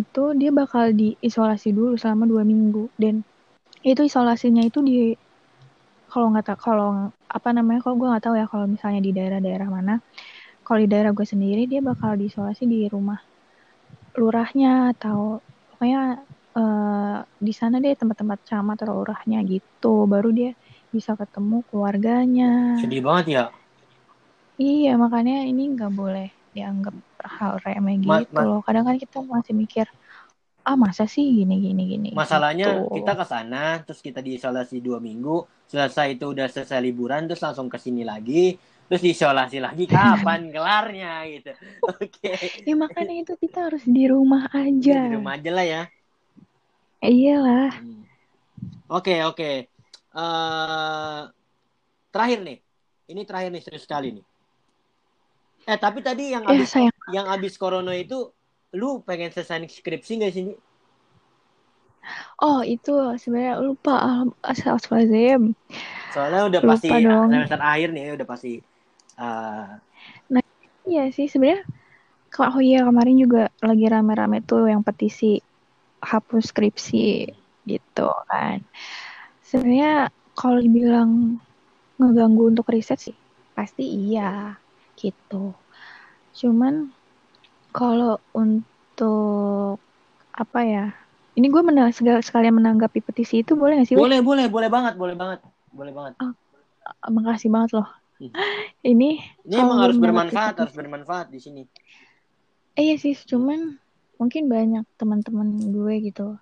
[0.00, 2.88] itu dia bakal diisolasi dulu selama dua minggu.
[3.02, 3.14] Dan
[3.82, 4.96] itu isolasinya itu di
[6.12, 6.90] kalau nggak tahu kalau
[7.28, 9.94] apa namanya kalau gue nggak tahu ya kalau misalnya di daerah-daerah mana
[10.64, 13.20] kalau di daerah gue sendiri dia bakal diisolasi di rumah
[14.18, 16.00] lurahnya atau pokoknya
[16.58, 20.08] eh, di sana deh tempat-tempat camat atau lurahnya gitu.
[20.12, 20.50] Baru dia
[20.90, 22.50] bisa ketemu keluarganya.
[22.82, 23.44] Sedih banget ya.
[24.62, 26.94] Iya, makanya ini nggak boleh dianggap
[27.36, 28.58] hal remeh Ma- gitu ma- loh.
[28.66, 29.86] Kadang kan kita masih mikir,
[30.68, 32.08] ah masa sih gini gini gini.
[32.18, 32.68] Masalahnya gitu.
[32.94, 37.68] kita ke sana, terus kita diisolasi dua minggu, selesai itu udah selesai liburan, terus langsung
[37.72, 38.56] ke sini lagi,
[38.88, 41.48] terus diisolasi lagi, kapan kelarnya gitu.
[42.00, 42.28] Oke.
[42.66, 44.94] Ya makanya itu kita harus di rumah aja.
[45.02, 45.80] Di rumah aja lah ya.
[47.02, 47.72] Eh, iyalah.
[47.72, 48.02] Hmm.
[48.88, 49.44] Oke, oke.
[50.16, 51.20] Eh,
[52.12, 52.58] terakhir nih.
[53.12, 54.24] Ini terakhir nih serius sekali nih.
[55.70, 56.92] Eh, tapi tadi yang Ya abis sayang.
[57.16, 58.14] yang abis corona itu
[58.78, 60.46] lu pengen selesai skripsi gak sih?
[62.42, 62.90] Oh itu
[63.22, 63.90] sebenarnya lupa.
[64.50, 65.42] Astagfirullahaladzim.
[66.12, 67.30] Soalnya udah Lupa pasti dong.
[67.30, 68.48] semester akhir nih, udah pasti
[69.20, 69.64] eh,
[70.88, 71.62] Iya sih sebenarnya.
[72.34, 73.38] Kak, oh iya kemarin juga
[73.68, 75.26] lagi rame-rame tuh yang petisi
[76.10, 76.96] hapus skripsi
[77.70, 78.58] gitu kan.
[79.48, 79.90] Sebenarnya
[80.38, 81.10] kalau dibilang
[81.98, 83.16] ngeganggu untuk riset sih
[83.56, 84.22] pasti iya
[84.98, 85.54] gitu.
[86.34, 86.90] Cuman
[87.70, 89.78] kalau untuk
[90.34, 90.86] apa ya?
[91.38, 93.94] Ini gue menang, sekalian menanggapi petisi itu boleh gak sih?
[93.94, 95.38] Boleh, boleh, boleh banget, boleh banget.
[95.70, 96.18] Boleh banget.
[97.06, 97.88] Makasih banget loh.
[98.18, 98.34] Hmm.
[98.90, 101.62] Ini Ini emang harus bermanfaat, petisi- harus bermanfaat di sini.
[102.74, 103.78] Eh, iya sih, cuman
[104.18, 106.38] mungkin banyak teman-teman gue gitu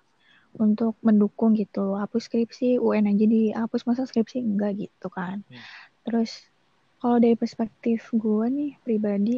[0.57, 1.93] untuk mendukung gitu.
[1.97, 5.45] Hapus skripsi, UN aja dihapus masa skripsi enggak gitu kan.
[5.45, 5.61] Hmm.
[6.05, 6.41] Terus
[6.97, 9.37] kalau dari perspektif gue nih pribadi,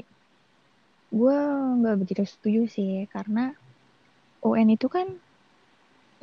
[1.09, 1.39] gue
[1.81, 3.51] nggak begitu setuju sih karena
[4.45, 5.19] UN itu kan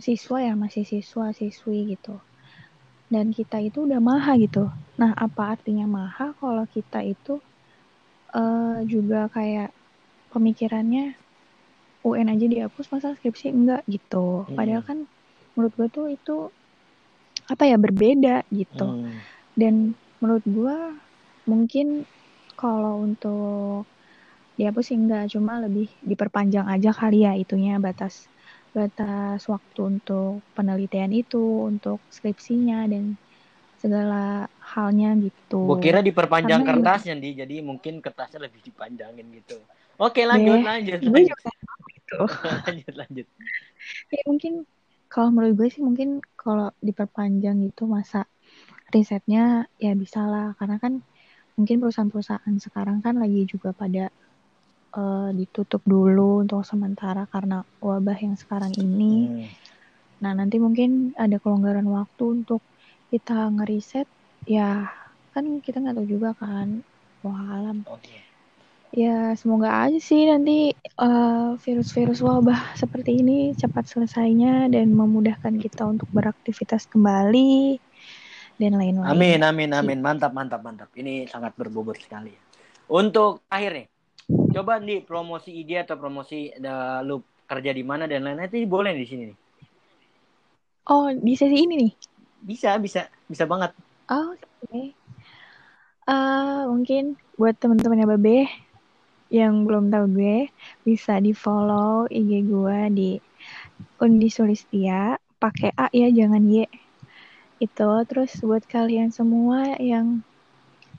[0.00, 2.16] siswa ya masih siswa siswi gitu.
[3.06, 4.66] Dan kita itu udah maha gitu.
[4.98, 7.38] Nah, apa artinya maha kalau kita itu
[8.34, 9.70] eh, juga kayak
[10.32, 11.14] pemikirannya
[12.06, 14.46] UN aja dihapus masa skripsi enggak gitu.
[14.46, 14.54] Hmm.
[14.54, 14.98] Padahal kan
[15.54, 16.36] menurut gue tuh itu
[17.46, 18.86] apa ya berbeda gitu.
[18.86, 19.16] Hmm.
[19.58, 19.74] Dan
[20.20, 20.76] menurut gue
[21.50, 21.86] mungkin
[22.60, 23.86] kalau untuk
[24.58, 28.14] dihapus sih enggak, cuma lebih diperpanjang aja kali ya itunya batas
[28.76, 31.38] batas waktu untuk penelitian itu,
[31.70, 33.04] untuk skripsinya dan
[33.82, 35.56] segala halnya gitu.
[35.66, 39.56] Gue kira diperpanjang Karena kertasnya, di, jadi mungkin kertasnya lebih dipanjangin gitu.
[39.98, 41.50] Oke, lanjut, Deh, lanjut, gue lanjut, juga
[41.96, 42.16] gitu.
[42.66, 43.26] lanjut, lanjut.
[44.14, 44.52] ya mungkin
[45.12, 46.08] kalau menurut gue sih mungkin
[46.42, 48.18] kalau diperpanjang gitu masa
[48.94, 50.94] risetnya ya bisa lah karena kan
[51.56, 54.12] mungkin perusahaan-perusahaan sekarang kan lagi juga pada
[54.96, 59.14] eh, ditutup dulu untuk sementara karena wabah yang sekarang ini.
[59.26, 59.48] Hmm.
[60.22, 62.60] Nah nanti mungkin ada kelonggaran waktu untuk
[63.10, 64.08] kita ngeriset
[64.46, 64.90] ya
[65.36, 66.80] kan kita nggak tahu juga kan
[67.20, 68.18] wah alam Oke.
[68.94, 75.84] ya semoga aja sih nanti uh, virus-virus wabah seperti ini cepat selesainya dan memudahkan kita
[75.84, 77.78] untuk beraktivitas kembali
[78.56, 79.12] dan lain-lain.
[79.12, 79.98] Amin, amin, amin.
[80.00, 80.88] Mantap, mantap, mantap.
[80.96, 82.32] Ini sangat berbobot sekali.
[82.88, 83.86] Untuk akhir nih,
[84.56, 88.92] coba nih promosi ide atau promosi uh, lu kerja di mana dan lain-lain itu boleh
[88.96, 89.38] di sini nih.
[90.86, 91.92] Oh, di sesi ini nih?
[92.46, 93.74] Bisa, bisa, bisa banget.
[94.06, 94.42] Oh, oke.
[94.70, 94.86] Okay.
[96.06, 98.38] Uh, mungkin buat teman-teman yang Babe
[99.26, 100.46] yang belum tahu gue
[100.86, 103.10] bisa di follow IG gue di
[103.98, 106.62] Undi Sulistia pakai A ya jangan Y
[107.56, 110.20] itu terus buat kalian semua yang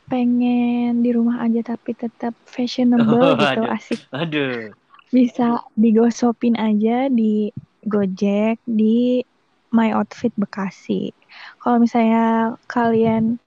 [0.08, 3.76] pengen di rumah aja tapi tetap fashionable oh, gitu aduh.
[3.76, 4.00] asik.
[4.16, 4.72] Aduh.
[5.12, 7.52] Bisa digosopin aja di
[7.88, 9.24] Gojek di
[9.72, 11.12] My Outfit Bekasi.
[11.60, 13.40] Kalau misalnya kalian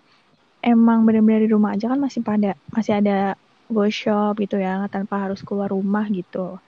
[0.61, 3.35] emang benar-benar di rumah aja kan masih pada masih ada
[3.73, 6.61] go shop gitu ya tanpa harus keluar rumah gitu.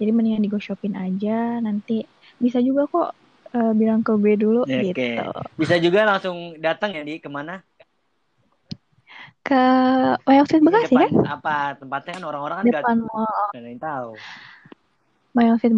[0.00, 2.04] Jadi mendingan di go shopin aja nanti
[2.40, 3.10] bisa juga kok
[3.54, 5.16] uh, bilang ke gue dulu ya, gitu okay.
[5.56, 7.62] bisa juga langsung datang ya di ke mana
[9.44, 9.62] ke
[10.26, 14.10] My Outfit Bekasi kan apa tempatnya kan orang-orang kan depan mall ada yang tahu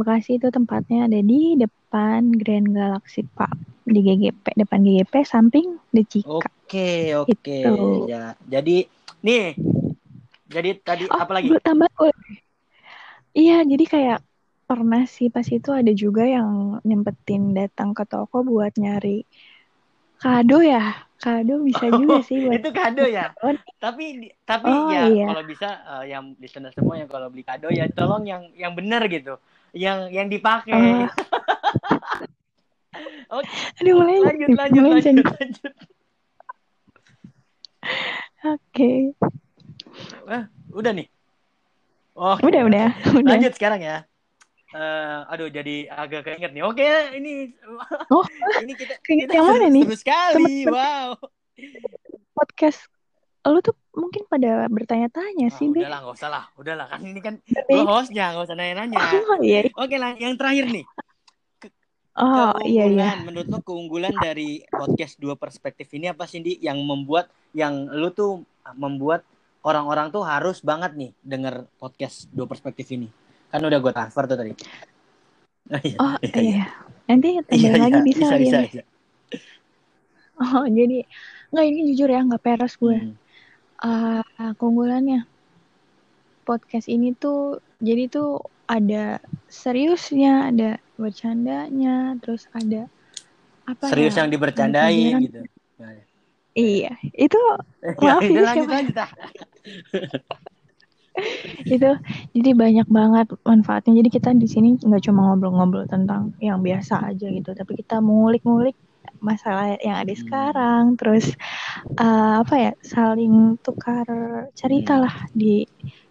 [0.00, 3.56] Bekasi itu tempatnya ada di depan Grand Galaxy Park
[3.86, 7.30] di GGP depan GGP samping The Cika Oke, oke.
[7.46, 8.10] Gitu.
[8.10, 8.34] Ya.
[8.42, 8.90] Jadi
[9.22, 9.54] nih.
[10.50, 11.54] Jadi tadi oh, apa lagi?
[11.62, 11.86] Tambah
[13.36, 14.18] Iya, jadi kayak
[14.66, 19.22] pernah sih pas itu ada juga yang nyempetin datang ke toko buat nyari
[20.18, 21.06] kado ya.
[21.16, 23.32] Kado bisa oh, juga sih buat Itu kado ya.
[23.84, 25.26] tapi tapi oh, ya iya.
[25.30, 29.06] kalau bisa uh, yang listener semua yang kalau beli kado ya tolong yang yang benar
[29.06, 29.38] gitu.
[29.70, 30.74] Yang yang dipakai.
[30.74, 31.08] Uh.
[33.26, 33.50] Oke.
[33.82, 35.72] Aduh, mulai lanjut, lanjut, lanjut, lanjut, lanjut.
[38.46, 38.62] Oke.
[38.72, 38.98] Okay.
[40.30, 41.10] Eh, udah nih.
[42.16, 43.28] Oh, udah, udah, udah.
[43.28, 44.08] Lanjut sekarang ya.
[44.76, 46.64] Uh, aduh jadi agak keinget nih.
[46.68, 46.84] Oke,
[47.16, 47.56] ini
[48.12, 48.28] Oh,
[48.60, 49.88] ini kita kita yang mana nih?
[49.88, 50.68] Seru sekali.
[50.68, 51.16] wow.
[52.36, 52.84] Podcast
[53.46, 55.80] lu tuh mungkin pada bertanya-tanya oh, sih, Be.
[55.80, 56.44] Udahlah, nggak usah lah.
[56.58, 57.34] Udahlah, kan ini kan
[57.70, 58.98] lu hostnya, nggak usah nanya-nanya.
[59.30, 59.70] Oh, iya.
[59.78, 60.84] Oke lah, yang terakhir nih.
[62.16, 63.08] Oh iya iya.
[63.20, 68.08] Menurut lo keunggulan dari podcast dua perspektif ini apa sih Di yang membuat yang lu
[68.08, 68.40] tuh
[68.72, 69.20] membuat
[69.60, 73.12] orang-orang tuh harus banget nih denger podcast dua perspektif ini.
[73.56, 74.52] Kan udah gue transfer tuh tadi.
[75.72, 75.96] Oh iya.
[75.96, 76.36] Oh, iya.
[76.44, 76.66] iya.
[77.08, 78.04] Nanti tambah iya, lagi iya.
[78.04, 78.82] bisa, bisa, bisa, bisa.
[80.36, 81.08] Oh jadi
[81.48, 83.00] nggak ini jujur ya nggak peres gue.
[83.00, 83.16] Hmm.
[83.80, 85.24] Uh, keunggulannya
[86.44, 92.92] podcast ini tuh jadi tuh ada seriusnya, ada bercandanya, terus ada
[93.64, 94.20] apa Serius ya?
[94.20, 95.40] yang dibercandain gitu.
[96.56, 97.40] Iya, itu
[98.00, 98.96] maaf ya, lanjut, lanjut,
[101.74, 101.90] itu
[102.36, 104.04] jadi banyak banget manfaatnya.
[104.04, 108.76] Jadi kita di sini nggak cuma ngobrol-ngobrol tentang yang biasa aja gitu, tapi kita ngulik-ngulik
[109.20, 110.22] masalah yang ada hmm.
[110.22, 111.32] sekarang, terus
[111.96, 114.04] uh, apa ya saling tukar
[114.52, 115.02] cerita hmm.
[115.02, 115.64] lah di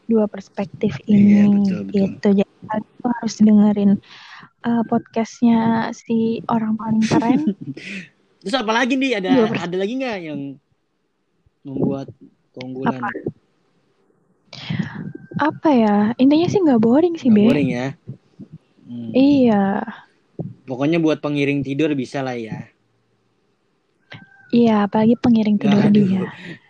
[0.06, 1.94] dua perspektif iya, ini iya, betul, betul.
[1.94, 2.28] gitu.
[2.42, 2.54] Jadi
[3.06, 3.92] harus dengerin
[4.66, 7.42] uh, podcastnya si orang paling keren.
[8.46, 9.18] Terus apa lagi nih?
[9.18, 10.42] Ada ada lagi nggak yang
[11.66, 12.14] membuat
[12.54, 13.02] keunggulan?
[13.02, 13.10] Apa?
[15.40, 15.98] Apa ya?
[16.20, 17.48] Intinya sih nggak boring sih, Be.
[17.48, 17.88] Boring ya.
[18.86, 19.12] Hmm.
[19.12, 19.84] Iya.
[20.66, 22.70] Pokoknya buat pengiring tidur bisa lah ya.
[24.56, 26.06] Iya, apalagi pengiring tidur Aduh.
[26.06, 26.22] dia.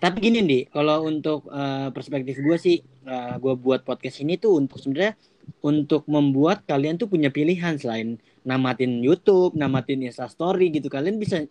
[0.01, 4.41] Tapi gini nih, kalau untuk uh, perspektif gue sih, uh, eh, gue buat podcast ini
[4.41, 5.13] tuh untuk sebenarnya
[5.61, 10.89] untuk membuat kalian tuh punya pilihan selain namatin YouTube, namatin Instastory gitu.
[10.89, 11.45] Kalian bisa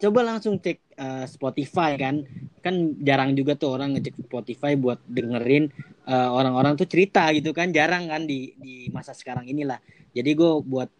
[0.00, 2.24] coba langsung cek uh, Spotify kan.
[2.64, 5.68] Kan jarang juga tuh orang ngecek Spotify buat dengerin
[6.08, 7.70] uh, orang-orang tuh cerita gitu kan.
[7.70, 9.78] Jarang kan di di masa sekarang inilah.
[10.16, 10.90] Jadi gue buat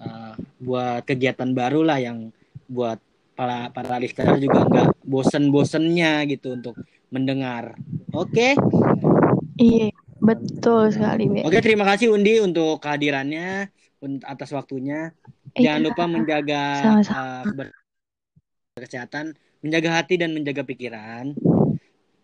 [0.00, 2.32] uh, buat kegiatan baru lah yang
[2.66, 2.98] buat
[3.38, 6.74] para para listener juga nggak bosen-bosennya gitu untuk
[7.14, 7.78] mendengar.
[8.10, 8.32] Oke.
[8.34, 8.52] Okay?
[9.58, 11.30] Iya, betul sekali.
[11.30, 11.42] Be.
[11.46, 13.70] Oke, terima kasih Undi untuk kehadirannya
[14.26, 15.14] atas waktunya.
[15.54, 15.78] Iya.
[15.78, 16.62] Jangan lupa menjaga
[17.10, 17.42] uh,
[18.82, 21.34] kesehatan, menjaga hati dan menjaga pikiran.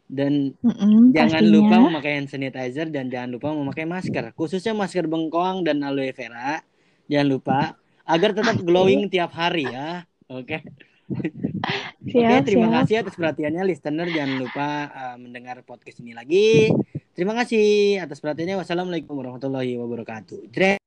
[0.04, 1.54] Dan mm jangan pastinya.
[1.58, 6.60] lupa memakai hand sanitizer dan jangan lupa memakai masker, khususnya masker bengkoang dan aloe vera.
[7.10, 7.58] Jangan lupa
[8.04, 10.04] agar tetap glowing tiap hari ya.
[10.28, 10.60] Oke.
[10.60, 10.60] Okay?
[12.04, 12.76] Oke, okay, terima siap.
[12.84, 14.08] kasih atas perhatiannya listener.
[14.08, 16.72] Jangan lupa uh, mendengar podcast ini lagi.
[17.16, 18.60] Terima kasih atas perhatiannya.
[18.60, 20.83] Wassalamualaikum warahmatullahi wabarakatuh.